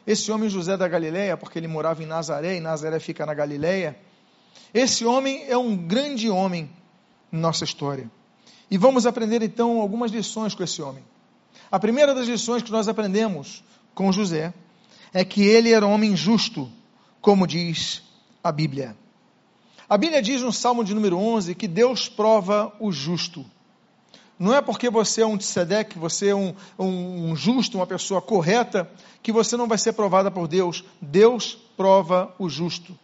[0.06, 3.98] esse homem José da Galileia, porque ele morava em Nazaré e Nazaré fica na Galileia,
[4.72, 6.70] esse homem é um grande homem
[7.32, 8.10] em nossa história.
[8.70, 11.02] E vamos aprender então algumas lições com esse homem.
[11.70, 13.62] A primeira das lições que nós aprendemos
[13.94, 14.52] com José
[15.12, 16.70] é que ele era um homem justo
[17.20, 18.02] como diz
[18.42, 18.96] a Bíblia.
[19.88, 23.44] A Bíblia diz no Salmo de número 11 que Deus prova o justo.
[24.38, 28.22] Não é porque você é um tzedek, você é um, um, um justo, uma pessoa
[28.22, 28.88] correta,
[29.20, 30.84] que você não vai ser provada por Deus.
[31.00, 32.96] Deus prova o justo.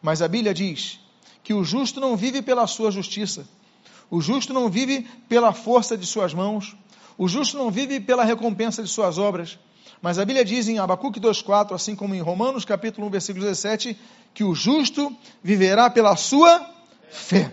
[0.00, 0.98] Mas a Bíblia diz
[1.42, 3.46] que o justo não vive pela sua justiça.
[4.10, 6.74] O justo não vive pela força de suas mãos.
[7.18, 9.58] O justo não vive pela recompensa de suas obras.
[10.00, 13.98] Mas a Bíblia diz em Abacuque 2,4, assim como em Romanos capítulo 1, versículo 17,
[14.32, 16.66] que o justo viverá pela sua
[17.10, 17.52] fé.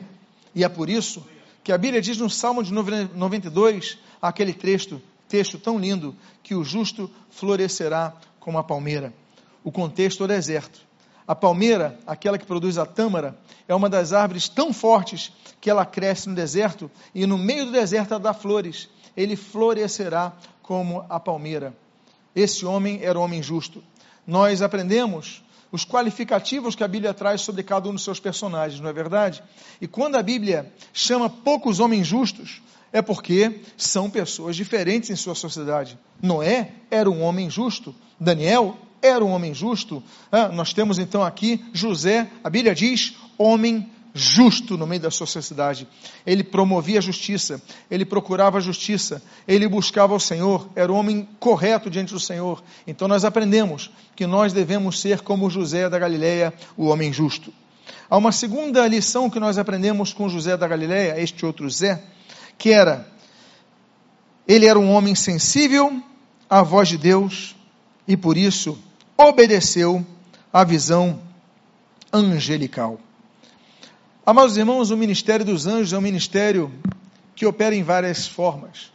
[0.56, 1.26] E é por isso
[1.64, 6.64] que a Bíblia diz no Salmo de 92, aquele texto, texto tão lindo, que o
[6.64, 9.14] justo florescerá como a palmeira.
[9.64, 10.82] O contexto é o deserto.
[11.28, 15.86] A palmeira, aquela que produz a tâmara, é uma das árvores tão fortes que ela
[15.86, 18.90] cresce no deserto e no meio do deserto ela dá flores.
[19.16, 21.76] Ele florescerá como a palmeira.
[22.36, 23.84] Esse homem era um homem justo.
[24.26, 28.90] Nós aprendemos os qualificativos que a Bíblia traz sobre cada um dos seus personagens, não
[28.90, 29.42] é verdade?
[29.80, 35.34] E quando a Bíblia chama poucos homens justos, é porque são pessoas diferentes em sua
[35.34, 35.98] sociedade.
[36.22, 40.04] Noé era um homem justo, Daniel era um homem justo.
[40.32, 44.01] Ah, nós temos então aqui José, a Bíblia diz, homem justo
[44.78, 45.88] no meio da sociedade.
[46.26, 51.28] Ele promovia a justiça, ele procurava a justiça, ele buscava o Senhor, era o homem
[51.40, 52.62] correto diante do Senhor.
[52.86, 57.54] Então nós aprendemos que nós devemos ser como José da Galileia, o homem justo.
[58.10, 62.04] Há uma segunda lição que nós aprendemos com José da Galileia, este outro Zé,
[62.58, 63.08] que era
[64.48, 66.02] ele era um homem sensível
[66.50, 67.56] à voz de Deus
[68.06, 68.78] e por isso
[69.18, 70.06] obedeceu
[70.52, 71.22] à visão
[72.12, 73.00] angelical.
[74.32, 76.72] Amados irmãos, o ministério dos anjos é um ministério
[77.36, 78.90] que opera em várias formas.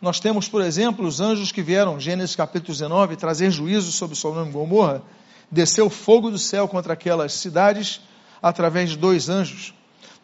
[0.00, 4.48] Nós temos, por exemplo, os anjos que vieram, Gênesis capítulo 19, trazer juízo sobre Sodoma
[4.48, 5.02] e Gomorra,
[5.50, 8.00] desceu fogo do céu contra aquelas cidades
[8.42, 9.74] através de dois anjos.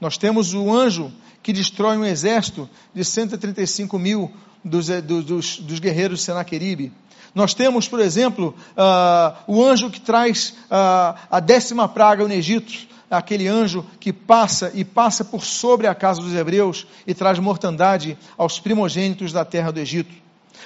[0.00, 4.32] Nós temos o anjo que destrói um exército de 135 mil
[4.64, 4.86] dos,
[5.26, 6.90] dos, dos guerreiros de Senaqueribe.
[7.34, 12.88] Nós temos, por exemplo, uh, o anjo que traz uh, a décima praga no Egito,
[13.10, 18.16] aquele anjo que passa e passa por sobre a casa dos hebreus e traz mortandade
[18.36, 20.14] aos primogênitos da terra do Egito.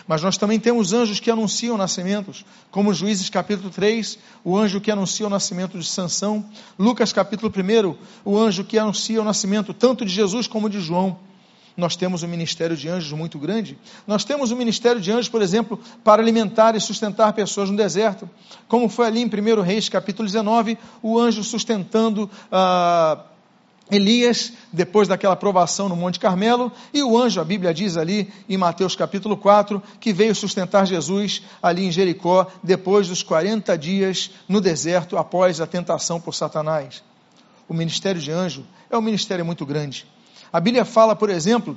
[0.06, 4.90] Mas nós também temos anjos que anunciam nascimentos, como Juízes capítulo 3, o anjo que
[4.90, 6.44] anuncia o nascimento de Sansão,
[6.78, 11.18] Lucas capítulo 1, o anjo que anuncia o nascimento tanto de Jesus como de João.
[11.76, 13.78] Nós temos um ministério de anjos muito grande.
[14.06, 18.28] Nós temos um ministério de anjos, por exemplo, para alimentar e sustentar pessoas no deserto.
[18.68, 23.24] Como foi ali em 1 Reis, capítulo 19, o anjo sustentando ah,
[23.90, 28.56] Elias, depois daquela provação no Monte Carmelo, e o anjo, a Bíblia diz ali em
[28.56, 34.60] Mateus capítulo 4, que veio sustentar Jesus ali em Jericó, depois dos 40 dias no
[34.60, 37.02] deserto, após a tentação por Satanás.
[37.68, 40.06] O ministério de anjo é um ministério muito grande.
[40.52, 41.76] A Bíblia fala, por exemplo,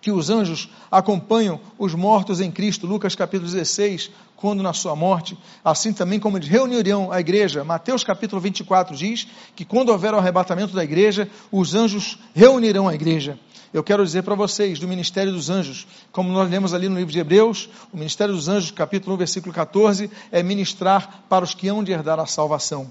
[0.00, 5.36] que os anjos acompanham os mortos em Cristo, Lucas capítulo 16, quando na sua morte,
[5.62, 7.62] assim também como eles reunirão a igreja.
[7.62, 12.94] Mateus capítulo 24 diz que quando houver o arrebatamento da igreja, os anjos reunirão a
[12.94, 13.38] igreja.
[13.72, 17.12] Eu quero dizer para vocês do ministério dos anjos, como nós lemos ali no livro
[17.12, 21.68] de Hebreus, o ministério dos anjos, capítulo 1, versículo 14, é ministrar para os que
[21.68, 22.90] hão de herdar a salvação.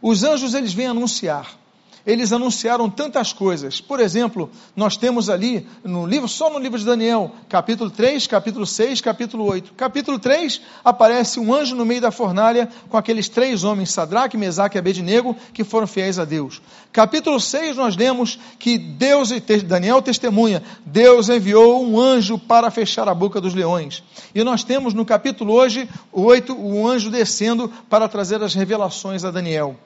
[0.00, 1.61] Os anjos eles vêm anunciar
[2.06, 3.80] eles anunciaram tantas coisas.
[3.80, 8.66] Por exemplo, nós temos ali no livro, só no livro de Daniel, capítulo 3, capítulo
[8.66, 9.74] 6, capítulo 8.
[9.74, 14.76] Capítulo 3 aparece um anjo no meio da fornalha com aqueles três homens, Sadraque, Mesaque
[14.76, 16.60] e Abednego, que foram fiéis a Deus.
[16.92, 19.30] Capítulo 6 nós lemos que Deus,
[19.64, 24.02] Daniel testemunha, Deus enviou um anjo para fechar a boca dos leões.
[24.34, 29.30] E nós temos no capítulo hoje 8 o anjo descendo para trazer as revelações a
[29.30, 29.76] Daniel.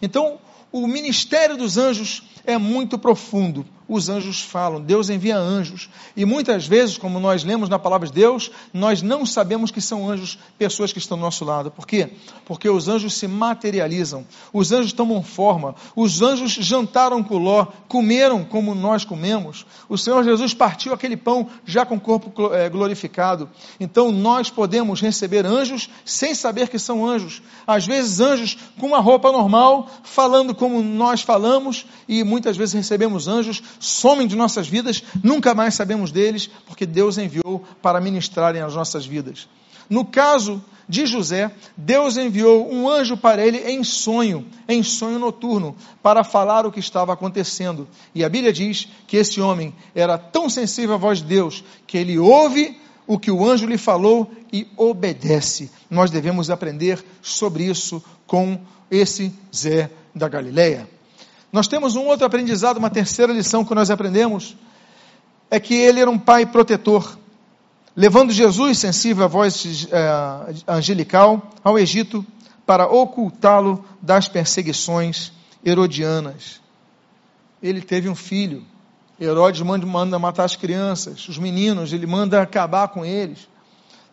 [0.00, 0.38] Então,
[0.82, 5.88] o ministério dos anjos é muito profundo os anjos falam, Deus envia anjos.
[6.16, 10.08] E muitas vezes, como nós lemos na palavra de Deus, nós não sabemos que são
[10.08, 11.70] anjos, pessoas que estão do nosso lado.
[11.70, 12.10] Por quê?
[12.44, 18.44] Porque os anjos se materializam, os anjos tomam forma, os anjos jantaram com Ló, comeram
[18.44, 19.64] como nós comemos.
[19.88, 23.48] O Senhor Jesus partiu aquele pão já com o corpo é, glorificado.
[23.78, 27.42] Então nós podemos receber anjos sem saber que são anjos.
[27.66, 33.28] Às vezes, anjos com uma roupa normal, falando como nós falamos, e muitas vezes recebemos
[33.28, 38.74] anjos somem de nossas vidas, nunca mais sabemos deles, porque Deus enviou para ministrarem as
[38.74, 39.48] nossas vidas.
[39.88, 45.76] No caso de José, Deus enviou um anjo para ele em sonho, em sonho noturno,
[46.02, 47.88] para falar o que estava acontecendo.
[48.14, 51.98] E a Bíblia diz que esse homem era tão sensível à voz de Deus que
[51.98, 55.70] ele ouve o que o anjo lhe falou e obedece.
[55.88, 58.58] Nós devemos aprender sobre isso com
[58.90, 60.95] esse Zé da Galileia.
[61.56, 64.54] Nós temos um outro aprendizado, uma terceira lição que nós aprendemos,
[65.50, 67.16] é que ele era um pai protetor,
[67.96, 72.22] levando Jesus, sensível à voz é, angelical, ao Egito
[72.66, 75.32] para ocultá-lo das perseguições
[75.64, 76.60] herodianas.
[77.62, 78.62] Ele teve um filho.
[79.18, 83.48] Herodes manda matar as crianças, os meninos, ele manda acabar com eles.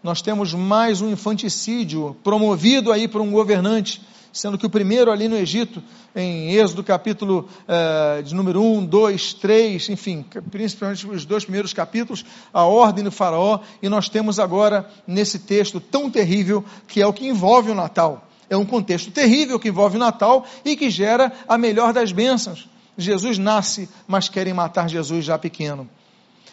[0.02, 4.02] Nós temos mais um infanticídio promovido aí por um governante
[4.34, 5.82] sendo que o primeiro ali no Egito,
[6.15, 12.26] em Êxodo capítulo eh, de número 1, 2, 3, enfim, principalmente os dois primeiros capítulos,
[12.52, 17.13] a ordem do faraó, e nós temos agora nesse texto tão terrível que é o
[17.13, 18.28] que envolve o Natal.
[18.50, 22.67] É um contexto terrível que envolve o Natal e que gera a melhor das bênçãos.
[22.98, 25.88] Jesus nasce, mas querem matar Jesus já pequeno.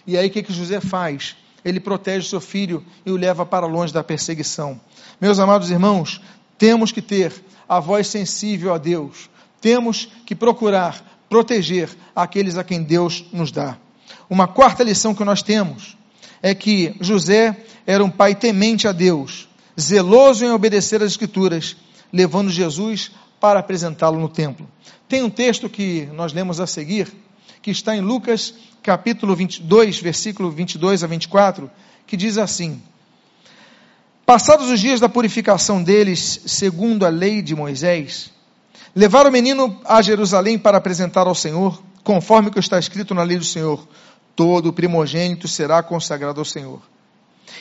[0.07, 1.35] E aí o que, que José faz?
[1.65, 4.81] Ele protege seu filho e o leva para longe da perseguição.
[5.21, 6.21] Meus amados irmãos,
[6.57, 7.33] temos que ter
[7.71, 9.31] a voz sensível a Deus.
[9.61, 13.79] Temos que procurar proteger aqueles a quem Deus nos dá.
[14.29, 15.97] Uma quarta lição que nós temos
[16.43, 19.49] é que José era um pai temente a Deus,
[19.79, 21.77] zeloso em obedecer às Escrituras,
[22.13, 24.69] levando Jesus para apresentá-lo no templo.
[25.09, 27.07] Tem um texto que nós lemos a seguir,
[27.63, 28.53] que está em Lucas
[28.83, 31.71] capítulo 22, versículo 22 a 24,
[32.05, 32.83] que diz assim:
[34.31, 38.31] Passados os dias da purificação deles, segundo a lei de Moisés,
[38.95, 43.25] levaram o menino a Jerusalém para apresentar ao Senhor, conforme o que está escrito na
[43.25, 43.89] lei do Senhor:
[44.37, 46.81] todo primogênito será consagrado ao Senhor.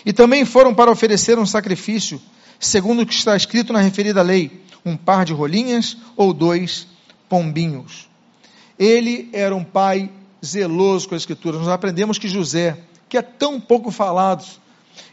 [0.06, 2.22] E também foram para oferecer um sacrifício,
[2.60, 6.86] segundo o que está escrito na referida lei: um par de rolinhas ou dois
[7.28, 8.08] pombinhos.
[8.78, 10.12] Ele era um pai
[10.46, 11.62] zeloso com as Escrituras.
[11.62, 12.78] Nós aprendemos que José,
[13.10, 14.46] que é tão pouco falado,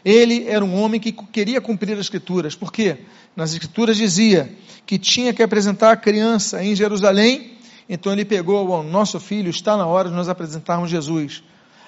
[0.03, 2.55] ele era um homem que queria cumprir as Escrituras.
[2.55, 2.97] Por quê?
[3.35, 4.51] Nas Escrituras dizia
[4.85, 7.57] que tinha que apresentar a criança em Jerusalém.
[7.89, 11.43] Então ele pegou, o nosso filho, está na hora de nós apresentarmos Jesus.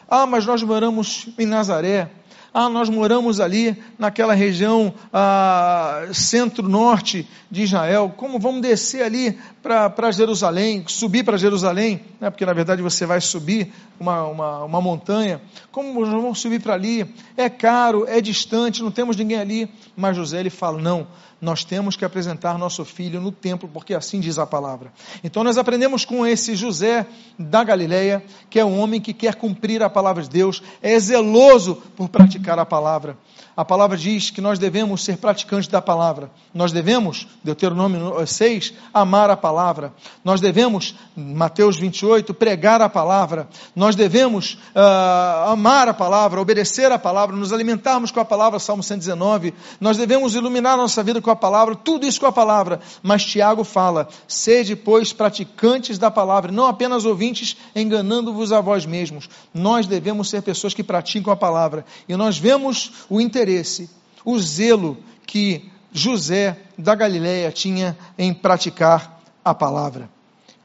[0.07, 2.09] Ah, mas nós moramos em Nazaré.
[2.53, 8.13] Ah, nós moramos ali naquela região ah, centro-norte de Israel.
[8.15, 12.01] Como vamos descer ali para Jerusalém, subir para Jerusalém?
[12.19, 12.29] Né?
[12.29, 15.39] Porque na verdade você vai subir uma, uma, uma montanha.
[15.71, 17.05] Como vamos subir para ali?
[17.37, 19.69] É caro, é distante, não temos ninguém ali.
[19.95, 21.07] Mas José ele fala: não,
[21.41, 24.91] nós temos que apresentar nosso filho no templo, porque assim diz a palavra.
[25.23, 27.05] Então nós aprendemos com esse José
[27.37, 31.75] da Galileia, que é um homem que quer cumprir a palavra de Deus, é zeloso
[31.95, 33.17] por praticar a palavra.
[33.59, 36.31] A palavra diz que nós devemos ser praticantes da palavra.
[36.53, 39.91] Nós devemos, Deuteronômio 6, amar a palavra.
[40.23, 43.49] Nós devemos, Mateus 28, pregar a palavra.
[43.75, 48.81] Nós devemos uh, amar a palavra, obedecer a palavra, nos alimentarmos com a palavra, Salmo
[48.81, 49.53] 119.
[49.81, 52.79] Nós devemos iluminar nossa vida com a palavra, tudo isso com a palavra.
[53.03, 59.29] Mas Tiago fala: sede, pois, praticantes da palavra, não apenas ouvintes, enganando-vos a vós mesmos.
[59.53, 61.83] Nós devemos ser pessoas que praticam a palavra.
[62.07, 63.89] E nós vemos o interesse interesse,
[64.23, 70.09] o zelo que José da Galileia tinha em praticar a palavra.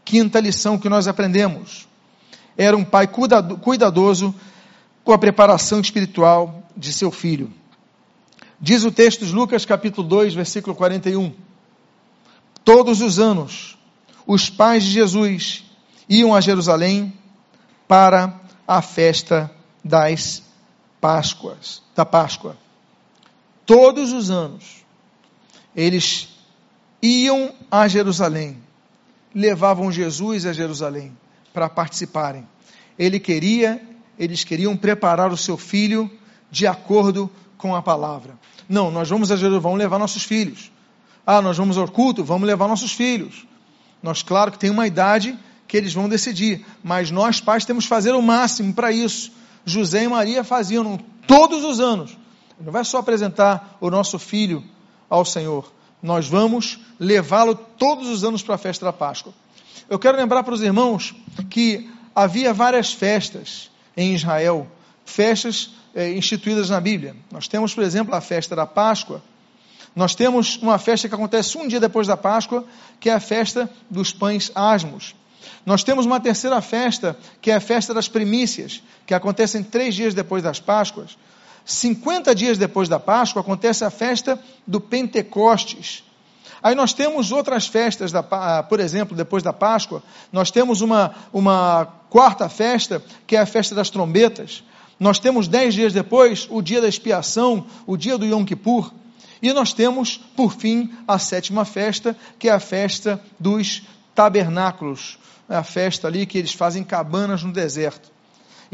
[0.05, 1.89] Quinta lição que nós aprendemos:
[2.57, 4.35] era um pai cuidadoso
[5.03, 7.51] com a preparação espiritual de seu filho.
[8.61, 11.33] Diz o texto de Lucas capítulo 2, versículo 41.
[12.63, 13.79] Todos os anos,
[14.27, 15.65] os pais de Jesus
[16.09, 17.13] iam a Jerusalém
[17.89, 19.51] para a festa
[19.83, 20.43] das
[21.01, 22.57] Páscoas, da Páscoa
[23.67, 24.85] todos os anos,
[25.75, 26.29] eles
[27.03, 28.59] iam a Jerusalém,
[29.35, 31.17] levavam Jesus a Jerusalém
[31.53, 32.47] para participarem.
[32.99, 33.83] Ele queria,
[34.19, 36.11] eles queriam preparar o seu filho
[36.51, 38.39] de acordo com a palavra.
[38.69, 40.71] Não, nós vamos a Jerusalém, vamos levar nossos filhos.
[41.27, 43.47] Ah, nós vamos ao culto, vamos levar nossos filhos.
[44.03, 45.37] Nós, claro que tem uma idade
[45.67, 49.33] que eles vão decidir, mas nós pais temos que fazer o máximo para isso.
[49.65, 52.17] José e Maria faziam todos os anos
[52.61, 54.65] não vai só apresentar o nosso filho
[55.09, 59.33] ao Senhor, nós vamos levá-lo todos os anos para a festa da Páscoa.
[59.89, 61.15] Eu quero lembrar para os irmãos
[61.51, 64.67] que havia várias festas em Israel,
[65.05, 67.17] festas é, instituídas na Bíblia.
[67.31, 69.23] Nós temos, por exemplo, a festa da Páscoa.
[69.95, 72.65] Nós temos uma festa que acontece um dia depois da Páscoa,
[72.99, 75.15] que é a festa dos pães asmos.
[75.65, 80.13] Nós temos uma terceira festa, que é a festa das primícias, que acontece três dias
[80.13, 81.17] depois das Páscoas.
[81.65, 86.05] 50 dias depois da Páscoa acontece a festa do Pentecostes.
[86.63, 90.03] Aí nós temos outras festas, da, ah, por exemplo, depois da Páscoa,
[90.33, 94.65] nós temos uma, uma quarta festa, que é a festa das trombetas.
[94.99, 98.93] Nós temos dez dias depois o dia da expiação, o dia do Yom Kippur.
[99.43, 103.83] E nós temos, por fim, a sétima festa, que é a festa dos
[104.15, 105.19] tabernáculos.
[105.51, 108.14] É a festa ali que eles fazem cabanas no deserto.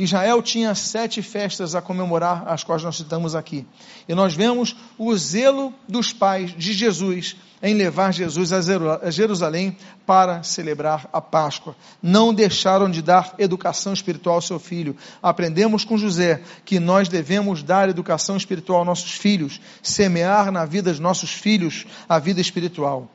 [0.02, 3.66] Israel tinha sete festas a comemorar, as quais nós citamos aqui.
[4.08, 9.76] E nós vemos o zelo dos pais de Jesus em levar Jesus a Jerusalém
[10.06, 11.76] para celebrar a Páscoa.
[12.02, 14.96] Não deixaram de dar educação espiritual ao seu filho.
[15.22, 20.90] Aprendemos com José que nós devemos dar educação espiritual aos nossos filhos, semear na vida
[20.90, 23.10] dos nossos filhos a vida espiritual.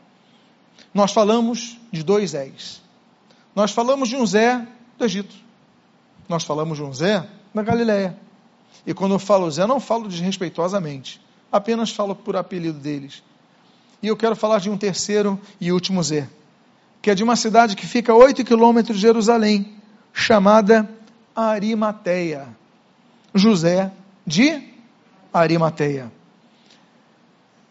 [0.93, 2.81] Nós falamos de dois Zés.
[3.55, 4.67] Nós falamos de um Zé
[4.97, 5.44] do Egito.
[6.27, 8.17] Nós falamos de um Zé na Galiléia.
[8.85, 11.21] E quando eu falo Zé, não falo desrespeitosamente,
[11.51, 13.23] apenas falo por apelido deles.
[14.01, 16.29] E eu quero falar de um terceiro e último Zé,
[17.01, 19.75] que é de uma cidade que fica a 8 quilômetros de Jerusalém,
[20.13, 20.89] chamada
[21.35, 22.47] Arimateia.
[23.35, 23.91] José
[24.25, 24.63] de
[25.33, 26.09] Arimateia.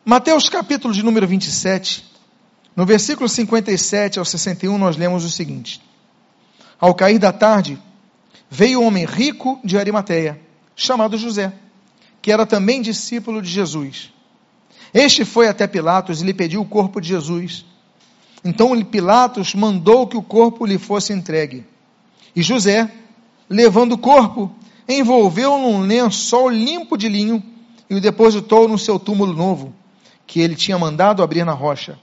[0.05, 2.05] Mateus capítulo de número 27,
[2.77, 5.81] no versículo 57 ao 61, nós lemos o seguinte:
[6.79, 7.81] Ao cair da tarde,
[8.55, 10.41] veio um homem rico de Arimateia,
[10.77, 11.53] chamado José,
[12.23, 14.13] que era também discípulo de Jesus.
[14.93, 17.65] Este foi até Pilatos e lhe pediu o corpo de Jesus.
[18.45, 21.67] Então Pilatos mandou que o corpo lhe fosse entregue.
[22.37, 22.89] E José,
[23.51, 24.53] levando o corpo,
[24.89, 27.43] envolveu num lençol limpo de linho
[27.91, 29.75] e o depositou no seu túmulo novo,
[30.29, 31.99] que ele tinha mandado abrir na rocha.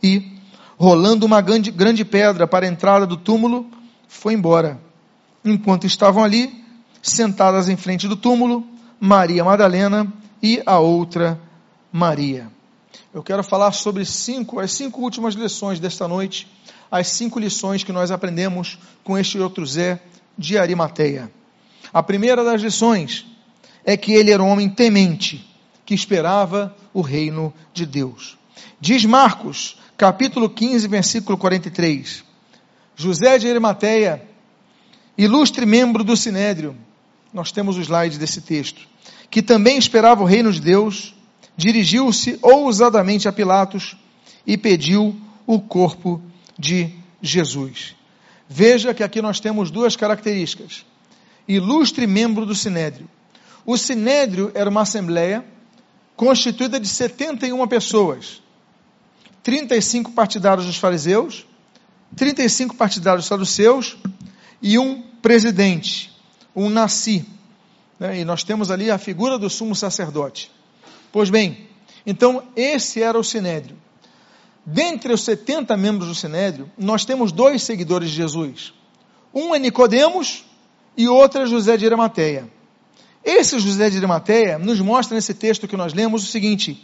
[0.00, 0.30] E,
[0.76, 3.66] rolando uma grande, grande pedra para a entrada do túmulo,
[4.06, 4.86] foi embora.
[5.50, 6.62] Enquanto estavam ali,
[7.02, 8.66] sentadas em frente do túmulo,
[9.00, 11.40] Maria Madalena e a outra
[11.90, 12.50] Maria.
[13.14, 16.46] Eu quero falar sobre cinco, as cinco últimas lições desta noite,
[16.90, 20.00] as cinco lições que nós aprendemos com este outro Zé
[20.36, 21.32] de Arimateia.
[21.92, 23.24] A primeira das lições
[23.84, 25.48] é que ele era um homem temente,
[25.86, 28.36] que esperava o reino de Deus.
[28.78, 32.22] Diz Marcos, capítulo 15, versículo 43.
[32.94, 34.27] José de Arimateia,
[35.18, 36.76] ilustre membro do Sinédrio,
[37.34, 38.80] nós temos o slide desse texto,
[39.28, 41.14] que também esperava o reino de Deus,
[41.56, 43.96] dirigiu-se ousadamente a Pilatos
[44.46, 45.14] e pediu
[45.44, 46.22] o corpo
[46.56, 47.96] de Jesus.
[48.48, 50.86] Veja que aqui nós temos duas características.
[51.46, 53.08] Ilustre membro do Sinédrio.
[53.66, 55.44] O Sinédrio era uma assembleia
[56.16, 58.40] constituída de 71 pessoas.
[59.42, 61.46] 35 partidários dos fariseus,
[62.16, 63.96] 35 partidários dos saduceus
[64.62, 66.12] e um presidente,
[66.54, 67.24] um nasci.
[67.98, 68.20] Né?
[68.20, 70.50] E nós temos ali a figura do sumo sacerdote.
[71.12, 71.68] Pois bem,
[72.06, 73.76] então esse era o Sinédrio.
[74.64, 78.74] Dentre os 70 membros do Sinédrio, nós temos dois seguidores de Jesus.
[79.32, 80.44] Um é Nicodemos
[80.96, 82.48] e outro é José de Arimateia.
[83.24, 86.82] Esse José de Arimateia nos mostra nesse texto que nós lemos o seguinte: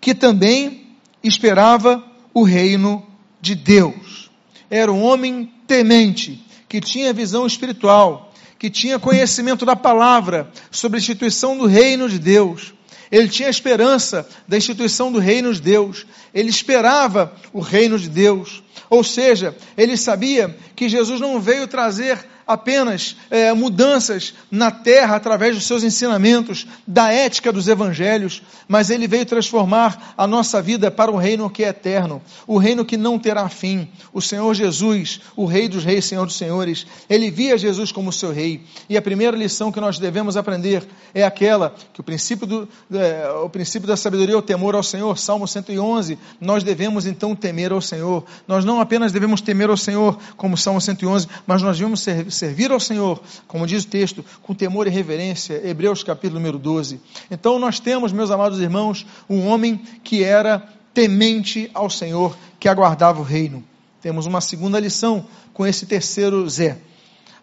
[0.00, 3.04] que também esperava o reino
[3.40, 4.30] de Deus.
[4.70, 11.00] Era um homem temente, que tinha visão espiritual, que tinha conhecimento da palavra sobre a
[11.00, 12.74] instituição do reino de Deus.
[13.10, 16.06] Ele tinha esperança da instituição do reino de Deus.
[16.34, 18.62] Ele esperava o reino de Deus.
[18.90, 25.56] Ou seja, ele sabia que Jesus não veio trazer apenas é, mudanças na terra através
[25.56, 31.10] dos seus ensinamentos, da ética dos evangelhos, mas ele veio transformar a nossa vida para
[31.10, 33.88] um reino que é eterno, o reino que não terá fim.
[34.12, 38.32] O Senhor Jesus, o Rei dos Reis, Senhor dos Senhores, ele via Jesus como seu
[38.32, 38.62] Rei.
[38.88, 43.28] E a primeira lição que nós devemos aprender é aquela que o princípio, do, é,
[43.42, 46.18] o princípio da sabedoria é o temor ao Senhor, Salmo 111.
[46.40, 48.24] Nós devemos então temer ao Senhor.
[48.46, 52.70] Nós não apenas devemos temer ao Senhor, como Salmo 111, mas nós devemos ser, servir
[52.70, 57.00] ao Senhor, como diz o texto, com temor e reverência, Hebreus capítulo número 12.
[57.30, 60.62] Então nós temos, meus amados irmãos, um homem que era
[60.94, 63.64] temente ao Senhor, que aguardava o reino.
[64.00, 66.78] Temos uma segunda lição com esse terceiro Zé.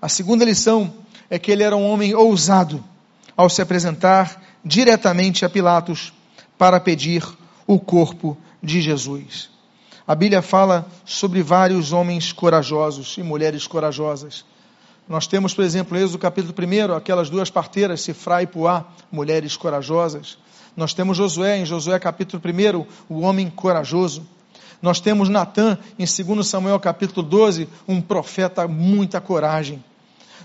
[0.01, 0.93] A segunda lição
[1.29, 2.83] é que ele era um homem ousado
[3.35, 6.13] ao se apresentar diretamente a Pilatos
[6.57, 7.25] para pedir
[7.67, 9.49] o corpo de Jesus.
[10.05, 14.45] A Bíblia fala sobre vários homens corajosos e mulheres corajosas.
[15.07, 20.37] Nós temos, por exemplo, Êxodo capítulo 1, aquelas duas parteiras, Sifra e Puá, mulheres corajosas.
[20.77, 24.25] Nós temos Josué, em Josué capítulo 1, o homem corajoso.
[24.81, 29.83] Nós temos Natã, em 2 Samuel capítulo 12, um profeta muita coragem.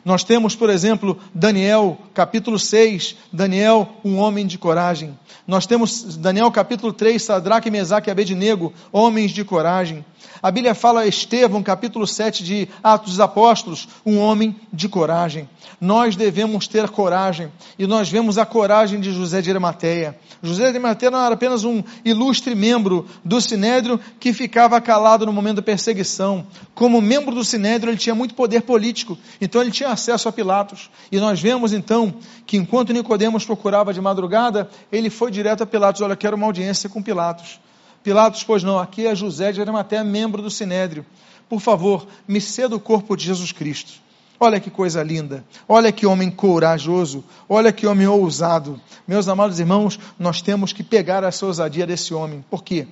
[0.09, 5.19] Nós temos, por exemplo, Daniel, capítulo 6, Daniel, um homem de coragem.
[5.47, 10.03] Nós temos Daniel, capítulo 3, Sadraque, Mesaque e Abednego, homens de coragem.
[10.43, 15.49] A Bíblia fala Estevão, capítulo 7 de Atos dos Apóstolos, um homem de coragem.
[15.81, 20.19] Nós devemos ter coragem, e nós vemos a coragem de José de Arimateia.
[20.43, 25.33] José de Arimateia não era apenas um ilustre membro do Sinédrio que ficava calado no
[25.33, 26.47] momento da perseguição.
[26.75, 30.89] Como membro do Sinédrio, ele tinha muito poder político, então ele tinha acesso a Pilatos.
[31.11, 32.15] E nós vemos então
[32.47, 36.89] que enquanto Nicodemos procurava de madrugada, ele foi direto a Pilatos, olha, quero uma audiência
[36.89, 37.61] com Pilatos.
[38.03, 41.05] Pilatos, pois não, aqui é José de Arimateia, membro do Sinédrio.
[41.49, 44.01] Por favor, me ceda o corpo de Jesus Cristo.
[44.41, 48.81] Olha que coisa linda, olha que homem corajoso, olha que homem ousado.
[49.07, 52.45] Meus amados irmãos, nós temos que pegar essa ousadia desse homem.
[52.49, 52.87] Por quê?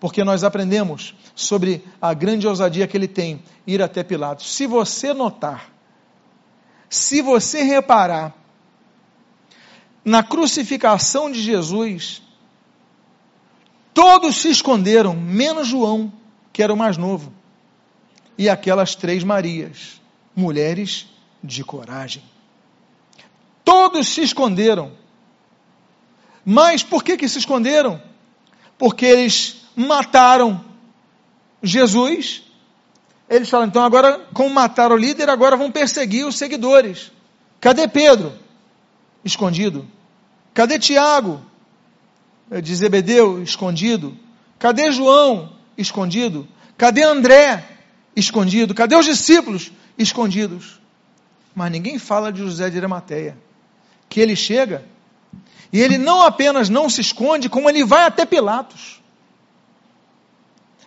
[0.00, 4.54] Porque nós aprendemos sobre a grande ousadia que ele tem, ir até Pilatos.
[4.54, 5.77] Se você notar,
[6.88, 8.34] se você reparar,
[10.04, 12.22] na crucificação de Jesus,
[13.98, 16.12] Todos se esconderam, menos João,
[16.52, 17.32] que era o mais novo,
[18.38, 20.00] e aquelas três Marias,
[20.36, 21.08] mulheres
[21.42, 22.22] de coragem.
[23.64, 24.92] Todos se esconderam.
[26.44, 28.00] Mas por que, que se esconderam?
[28.78, 30.64] Porque eles mataram
[31.60, 32.44] Jesus.
[33.28, 37.12] Eles falam, então agora, como mataram o líder, agora vão perseguir os seguidores.
[37.60, 38.32] Cadê Pedro?
[39.24, 39.86] Escondido.
[40.54, 41.42] Cadê Tiago?
[42.62, 44.16] de Zebedeu escondido?
[44.58, 46.48] Cadê João escondido?
[46.76, 47.64] Cadê André?
[48.16, 48.74] Escondido.
[48.74, 49.70] Cadê os discípulos?
[49.98, 50.80] Escondidos.
[51.54, 53.36] Mas ninguém fala de José de Arimateia.
[54.08, 54.84] Que ele chega
[55.72, 59.00] e ele não apenas não se esconde, como ele vai até Pilatos.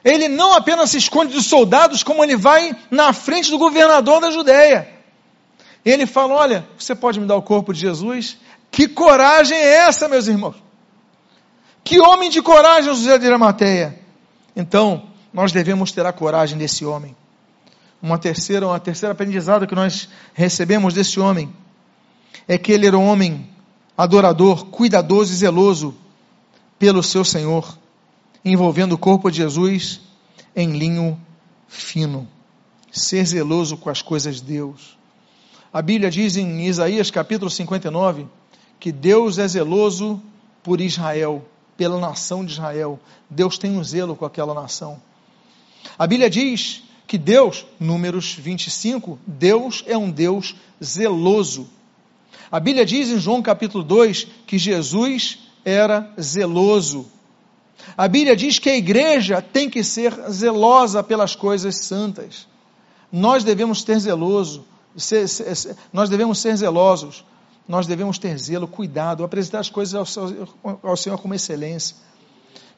[0.04, 4.32] Ele não apenas se esconde dos soldados, como ele vai na frente do governador da
[4.32, 4.88] Judéia.
[5.86, 8.38] Ele fala: Olha, você pode me dar o corpo de Jesus?
[8.72, 10.56] Que coragem é essa, meus irmãos?
[11.84, 14.00] Que homem de coragem, José de Arimateia.
[14.56, 17.16] Então, nós devemos ter a coragem desse homem.
[18.02, 21.54] Uma terceira, uma terceira aprendizado que nós recebemos desse homem
[22.48, 23.48] é que ele era um homem
[23.98, 25.96] adorador, cuidadoso e zeloso
[26.80, 27.78] pelo seu Senhor,
[28.44, 30.02] envolvendo o corpo de Jesus
[30.56, 31.20] em linho
[31.68, 32.28] fino.
[32.92, 34.98] Ser zeloso com as coisas de Deus.
[35.72, 38.28] A Bíblia diz em Isaías capítulo 59
[38.80, 40.22] que Deus é zeloso
[40.64, 41.46] por Israel,
[41.78, 43.00] pela nação de Israel.
[43.30, 45.02] Deus tem um zelo com aquela nação.
[45.98, 51.70] A Bíblia diz que Deus, números 25, Deus é um Deus zeloso.
[52.52, 57.06] A Bíblia diz em João capítulo 2 que Jesus era zeloso.
[57.98, 62.48] A Bíblia diz que a igreja tem que ser zelosa pelas coisas santas.
[63.12, 64.66] Nós devemos ter zeloso,
[64.96, 67.26] ser, ser, nós devemos ser zelosos,
[67.68, 71.96] nós devemos ter zelo, cuidado, apresentar as coisas ao, ao Senhor com excelência.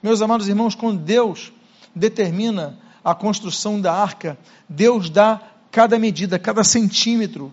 [0.01, 1.51] Meus amados irmãos, quando Deus
[1.95, 4.37] determina a construção da arca,
[4.67, 5.41] Deus dá
[5.71, 7.51] cada medida, cada centímetro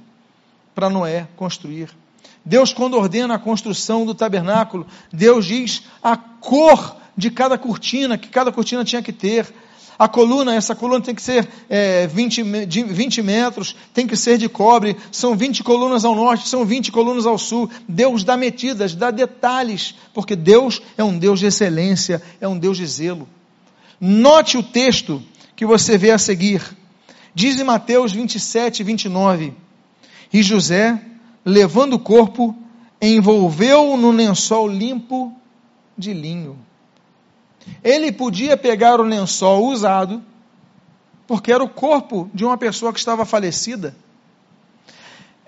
[0.75, 1.91] para Noé construir.
[2.45, 8.29] Deus, quando ordena a construção do tabernáculo, Deus diz a cor de cada cortina, que
[8.29, 9.47] cada cortina tinha que ter.
[9.99, 14.39] A coluna, essa coluna tem que ser é, 20, de 20 metros, tem que ser
[14.39, 17.71] de cobre, são 20 colunas ao norte, são 20 colunas ao sul.
[17.87, 22.79] Deus dá medidas, dá detalhes, porque Deus é um Deus de excelência, é um Deus
[22.79, 23.29] de zelo.
[24.01, 25.23] Note o texto
[25.55, 26.63] que você vê a seguir.
[27.35, 29.53] Diz em Mateus 27, 29.
[30.33, 30.99] E José,
[31.45, 32.57] levando o corpo,
[33.03, 35.31] envolveu-o no lençol limpo
[35.97, 36.70] de linho.
[37.83, 40.23] Ele podia pegar o lençol usado,
[41.27, 43.95] porque era o corpo de uma pessoa que estava falecida.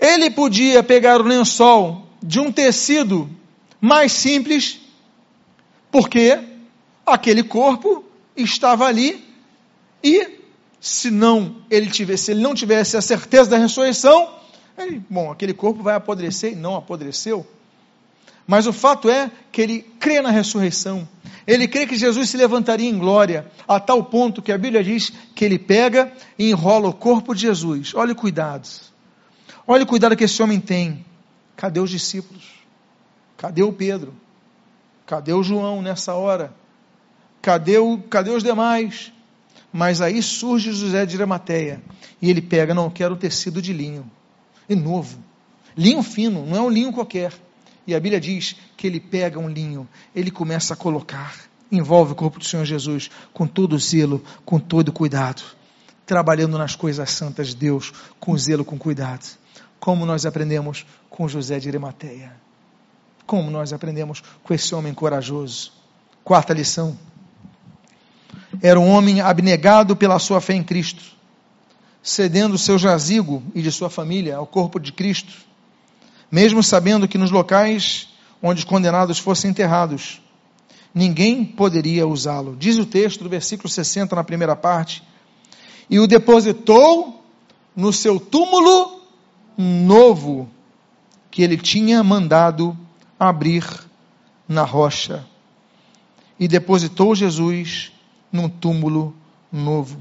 [0.01, 3.29] Ele podia pegar o lençol de um tecido
[3.81, 4.81] mais simples,
[5.91, 6.39] porque
[7.05, 8.05] aquele corpo
[8.37, 9.25] estava ali
[10.03, 10.39] e
[10.81, 14.35] se não ele tivesse, se ele não tivesse a certeza da ressurreição,
[14.77, 17.47] ele, bom, aquele corpo vai apodrecer e não apodreceu.
[18.47, 21.09] Mas o fato é que ele crê na ressurreição.
[21.47, 25.13] Ele crê que Jesus se levantaria em glória, a tal ponto que a Bíblia diz
[25.35, 27.95] que ele pega e enrola o corpo de Jesus.
[27.95, 28.69] Olha o cuidado.
[29.67, 31.05] Olha o cuidado que esse homem tem.
[31.57, 32.45] Cadê os discípulos?
[33.37, 34.15] Cadê o Pedro?
[35.07, 36.53] Cadê o João nessa hora?
[37.41, 39.13] Cadê, o, cadê os demais?
[39.73, 41.83] Mas aí surge José de Arimateia
[42.21, 44.09] e ele pega, não, quero tecido de linho
[44.69, 45.19] e novo.
[45.77, 47.33] Linho fino, não é um linho qualquer.
[47.87, 51.35] E a Bíblia diz que ele pega um linho, ele começa a colocar,
[51.71, 55.43] envolve o corpo do Senhor Jesus com todo zelo, com todo cuidado,
[56.07, 59.27] trabalhando nas coisas santas de Deus, com zelo, com cuidado.
[59.81, 62.33] Como nós aprendemos com José de Arimateia.
[63.27, 65.73] Como nós aprendemos com esse homem corajoso.
[66.23, 66.97] Quarta lição.
[68.63, 71.13] Era um homem abnegado pela sua fé em Cristo
[72.03, 75.33] cedendo seu jazigo e de sua família ao corpo de Cristo,
[76.33, 78.09] mesmo sabendo que nos locais
[78.43, 80.23] onde os condenados fossem enterrados,
[80.95, 82.57] ninguém poderia usá-lo.
[82.57, 85.03] Diz o texto do versículo 60 na primeira parte,
[85.91, 87.23] e o depositou
[87.77, 89.03] no seu túmulo
[89.59, 90.49] novo
[91.31, 92.77] que ele tinha mandado
[93.21, 93.65] abrir
[94.49, 95.27] na rocha.
[96.41, 97.93] E depositou Jesus
[98.33, 99.15] num túmulo
[99.53, 100.01] novo.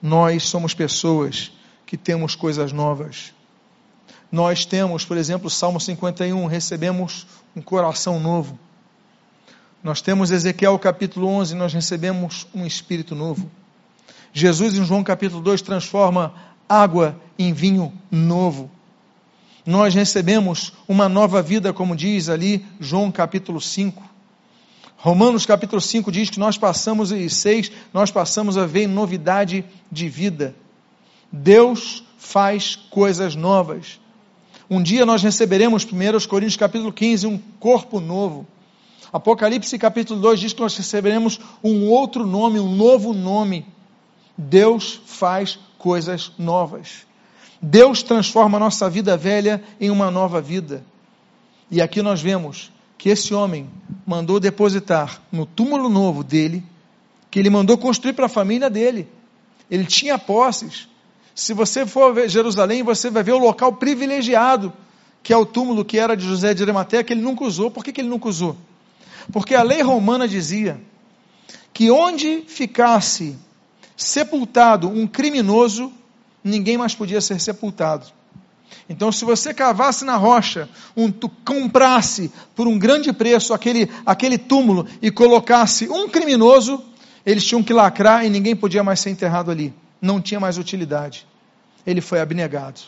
[0.00, 1.50] Nós somos pessoas
[1.86, 3.32] que temos coisas novas.
[4.30, 8.58] Nós temos, por exemplo, Salmo 51, recebemos um coração novo.
[9.82, 13.50] Nós temos Ezequiel capítulo 11, nós recebemos um espírito novo.
[14.32, 16.34] Jesus em João capítulo 2 transforma
[16.68, 18.70] água em vinho novo.
[19.66, 24.02] Nós recebemos uma nova vida, como diz ali João capítulo 5.
[24.96, 30.08] Romanos capítulo 5 diz que nós passamos, e 6, nós passamos a ver novidade de
[30.08, 30.54] vida.
[31.32, 33.99] Deus faz coisas novas.
[34.70, 38.46] Um dia nós receberemos, 1 Coríntios capítulo 15, um corpo novo.
[39.12, 43.66] Apocalipse capítulo 2 diz que nós receberemos um outro nome, um novo nome.
[44.38, 47.04] Deus faz coisas novas.
[47.60, 50.84] Deus transforma a nossa vida velha em uma nova vida.
[51.68, 53.68] E aqui nós vemos que esse homem
[54.06, 56.62] mandou depositar no túmulo novo dele,
[57.28, 59.08] que ele mandou construir para a família dele.
[59.68, 60.88] ele tinha posses.
[61.34, 64.72] Se você for ver Jerusalém, você vai ver o local privilegiado,
[65.22, 67.70] que é o túmulo que era de José de Arimateia, que ele nunca usou.
[67.70, 68.56] Por que, que ele nunca usou?
[69.32, 70.80] Porque a lei romana dizia
[71.72, 73.36] que onde ficasse
[73.96, 75.92] sepultado um criminoso,
[76.42, 78.06] ninguém mais podia ser sepultado.
[78.88, 81.12] Então, se você cavasse na rocha, um,
[81.44, 86.82] comprasse por um grande preço aquele, aquele túmulo e colocasse um criminoso,
[87.24, 89.72] eles tinham que lacrar e ninguém podia mais ser enterrado ali.
[90.00, 91.26] Não tinha mais utilidade.
[91.86, 92.80] Ele foi abnegado.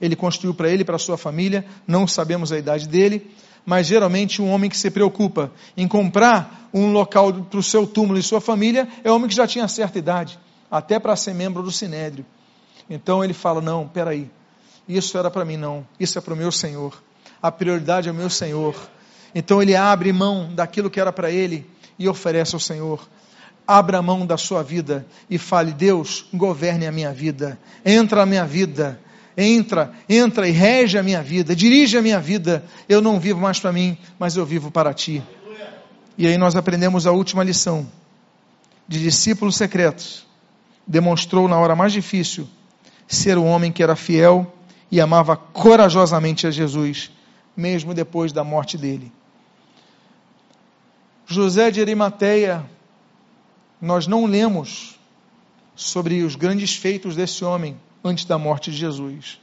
[0.00, 3.30] Ele construiu para ele e para sua família, não sabemos a idade dele,
[3.64, 8.18] mas geralmente um homem que se preocupa em comprar um local para o seu túmulo
[8.18, 10.38] e sua família é um homem que já tinha certa idade,
[10.70, 12.24] até para ser membro do sinédrio.
[12.88, 14.30] Então ele fala: não, peraí,
[14.88, 17.02] isso era para mim, não, isso é para o meu Senhor,
[17.42, 18.76] a prioridade é o meu Senhor.
[19.34, 23.06] Então ele abre mão daquilo que era para ele e oferece ao Senhor.
[23.66, 28.44] Abra mão da sua vida e fale: Deus, governe a minha vida, entra na minha
[28.44, 29.00] vida,
[29.36, 32.64] entra, entra e rege a minha vida, dirige a minha vida.
[32.88, 35.22] Eu não vivo mais para mim, mas eu vivo para ti.
[36.16, 37.86] E aí nós aprendemos a última lição
[38.88, 40.26] de discípulos secretos.
[40.86, 42.48] Demonstrou na hora mais difícil
[43.06, 44.52] ser o homem que era fiel
[44.90, 47.10] e amava corajosamente a Jesus,
[47.56, 49.12] mesmo depois da morte dele.
[51.26, 52.64] José de Arimateia,
[53.80, 54.98] nós não lemos
[55.74, 59.38] sobre os grandes feitos desse homem, antes da morte de Jesus.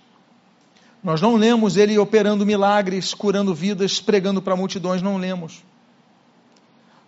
[1.04, 5.64] Nós não lemos ele operando milagres, curando vidas, pregando para multidões, não lemos.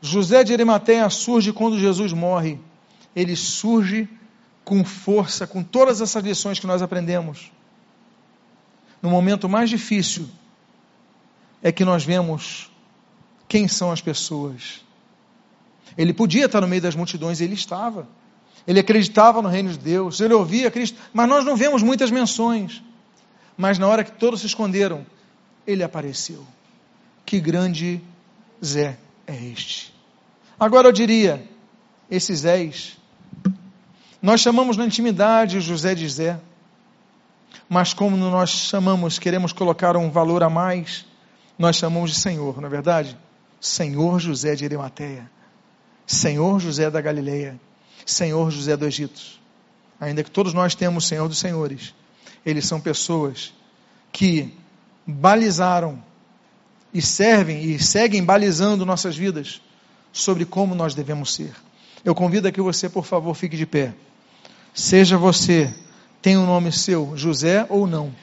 [0.01, 2.59] José de Arimateia surge quando Jesus morre.
[3.15, 4.07] Ele surge
[4.65, 7.51] com força, com todas essas lições que nós aprendemos.
[9.01, 10.27] No momento mais difícil
[11.63, 12.69] é que nós vemos
[13.47, 14.83] quem são as pessoas.
[15.97, 18.07] Ele podia estar no meio das multidões, ele estava
[18.67, 22.83] ele acreditava no reino de Deus, ele ouvia Cristo, mas nós não vemos muitas menções.
[23.55, 25.05] Mas na hora que todos se esconderam,
[25.67, 26.45] ele apareceu.
[27.25, 28.01] Que grande
[28.63, 29.93] Zé é este?
[30.59, 31.47] Agora eu diria,
[32.09, 32.97] esses Zés,
[34.21, 36.39] nós chamamos na intimidade José de Zé,
[37.69, 41.05] mas como nós chamamos, queremos colocar um valor a mais,
[41.57, 43.17] nós chamamos de Senhor, não é verdade?
[43.59, 45.29] Senhor José de Arimateia,
[46.05, 47.59] Senhor José da Galileia.
[48.05, 49.21] Senhor José do Egito.
[49.99, 51.93] Ainda que todos nós temos Senhor dos Senhores,
[52.45, 53.53] eles são pessoas
[54.11, 54.53] que
[55.05, 56.03] balizaram
[56.93, 59.61] e servem e seguem balizando nossas vidas
[60.13, 61.53] sobre como nós devemos ser.
[62.03, 63.93] Eu convido a que você, por favor, fique de pé.
[64.73, 65.73] Seja você,
[66.21, 68.13] tem um nome seu, José ou não,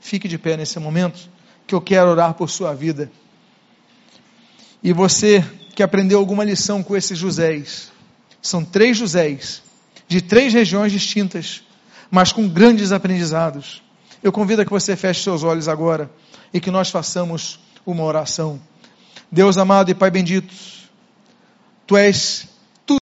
[0.00, 1.28] fique de pé nesse momento,
[1.66, 3.10] que eu quero orar por sua vida.
[4.82, 7.92] E você que aprendeu alguma lição com esses Josés,
[8.42, 9.62] são três Joséis,
[10.08, 11.62] de três regiões distintas,
[12.10, 13.82] mas com grandes aprendizados.
[14.22, 16.10] Eu convido a que você feche seus olhos agora
[16.52, 18.60] e que nós façamos uma oração.
[19.30, 20.52] Deus amado e Pai bendito,
[21.90, 22.46] Tu és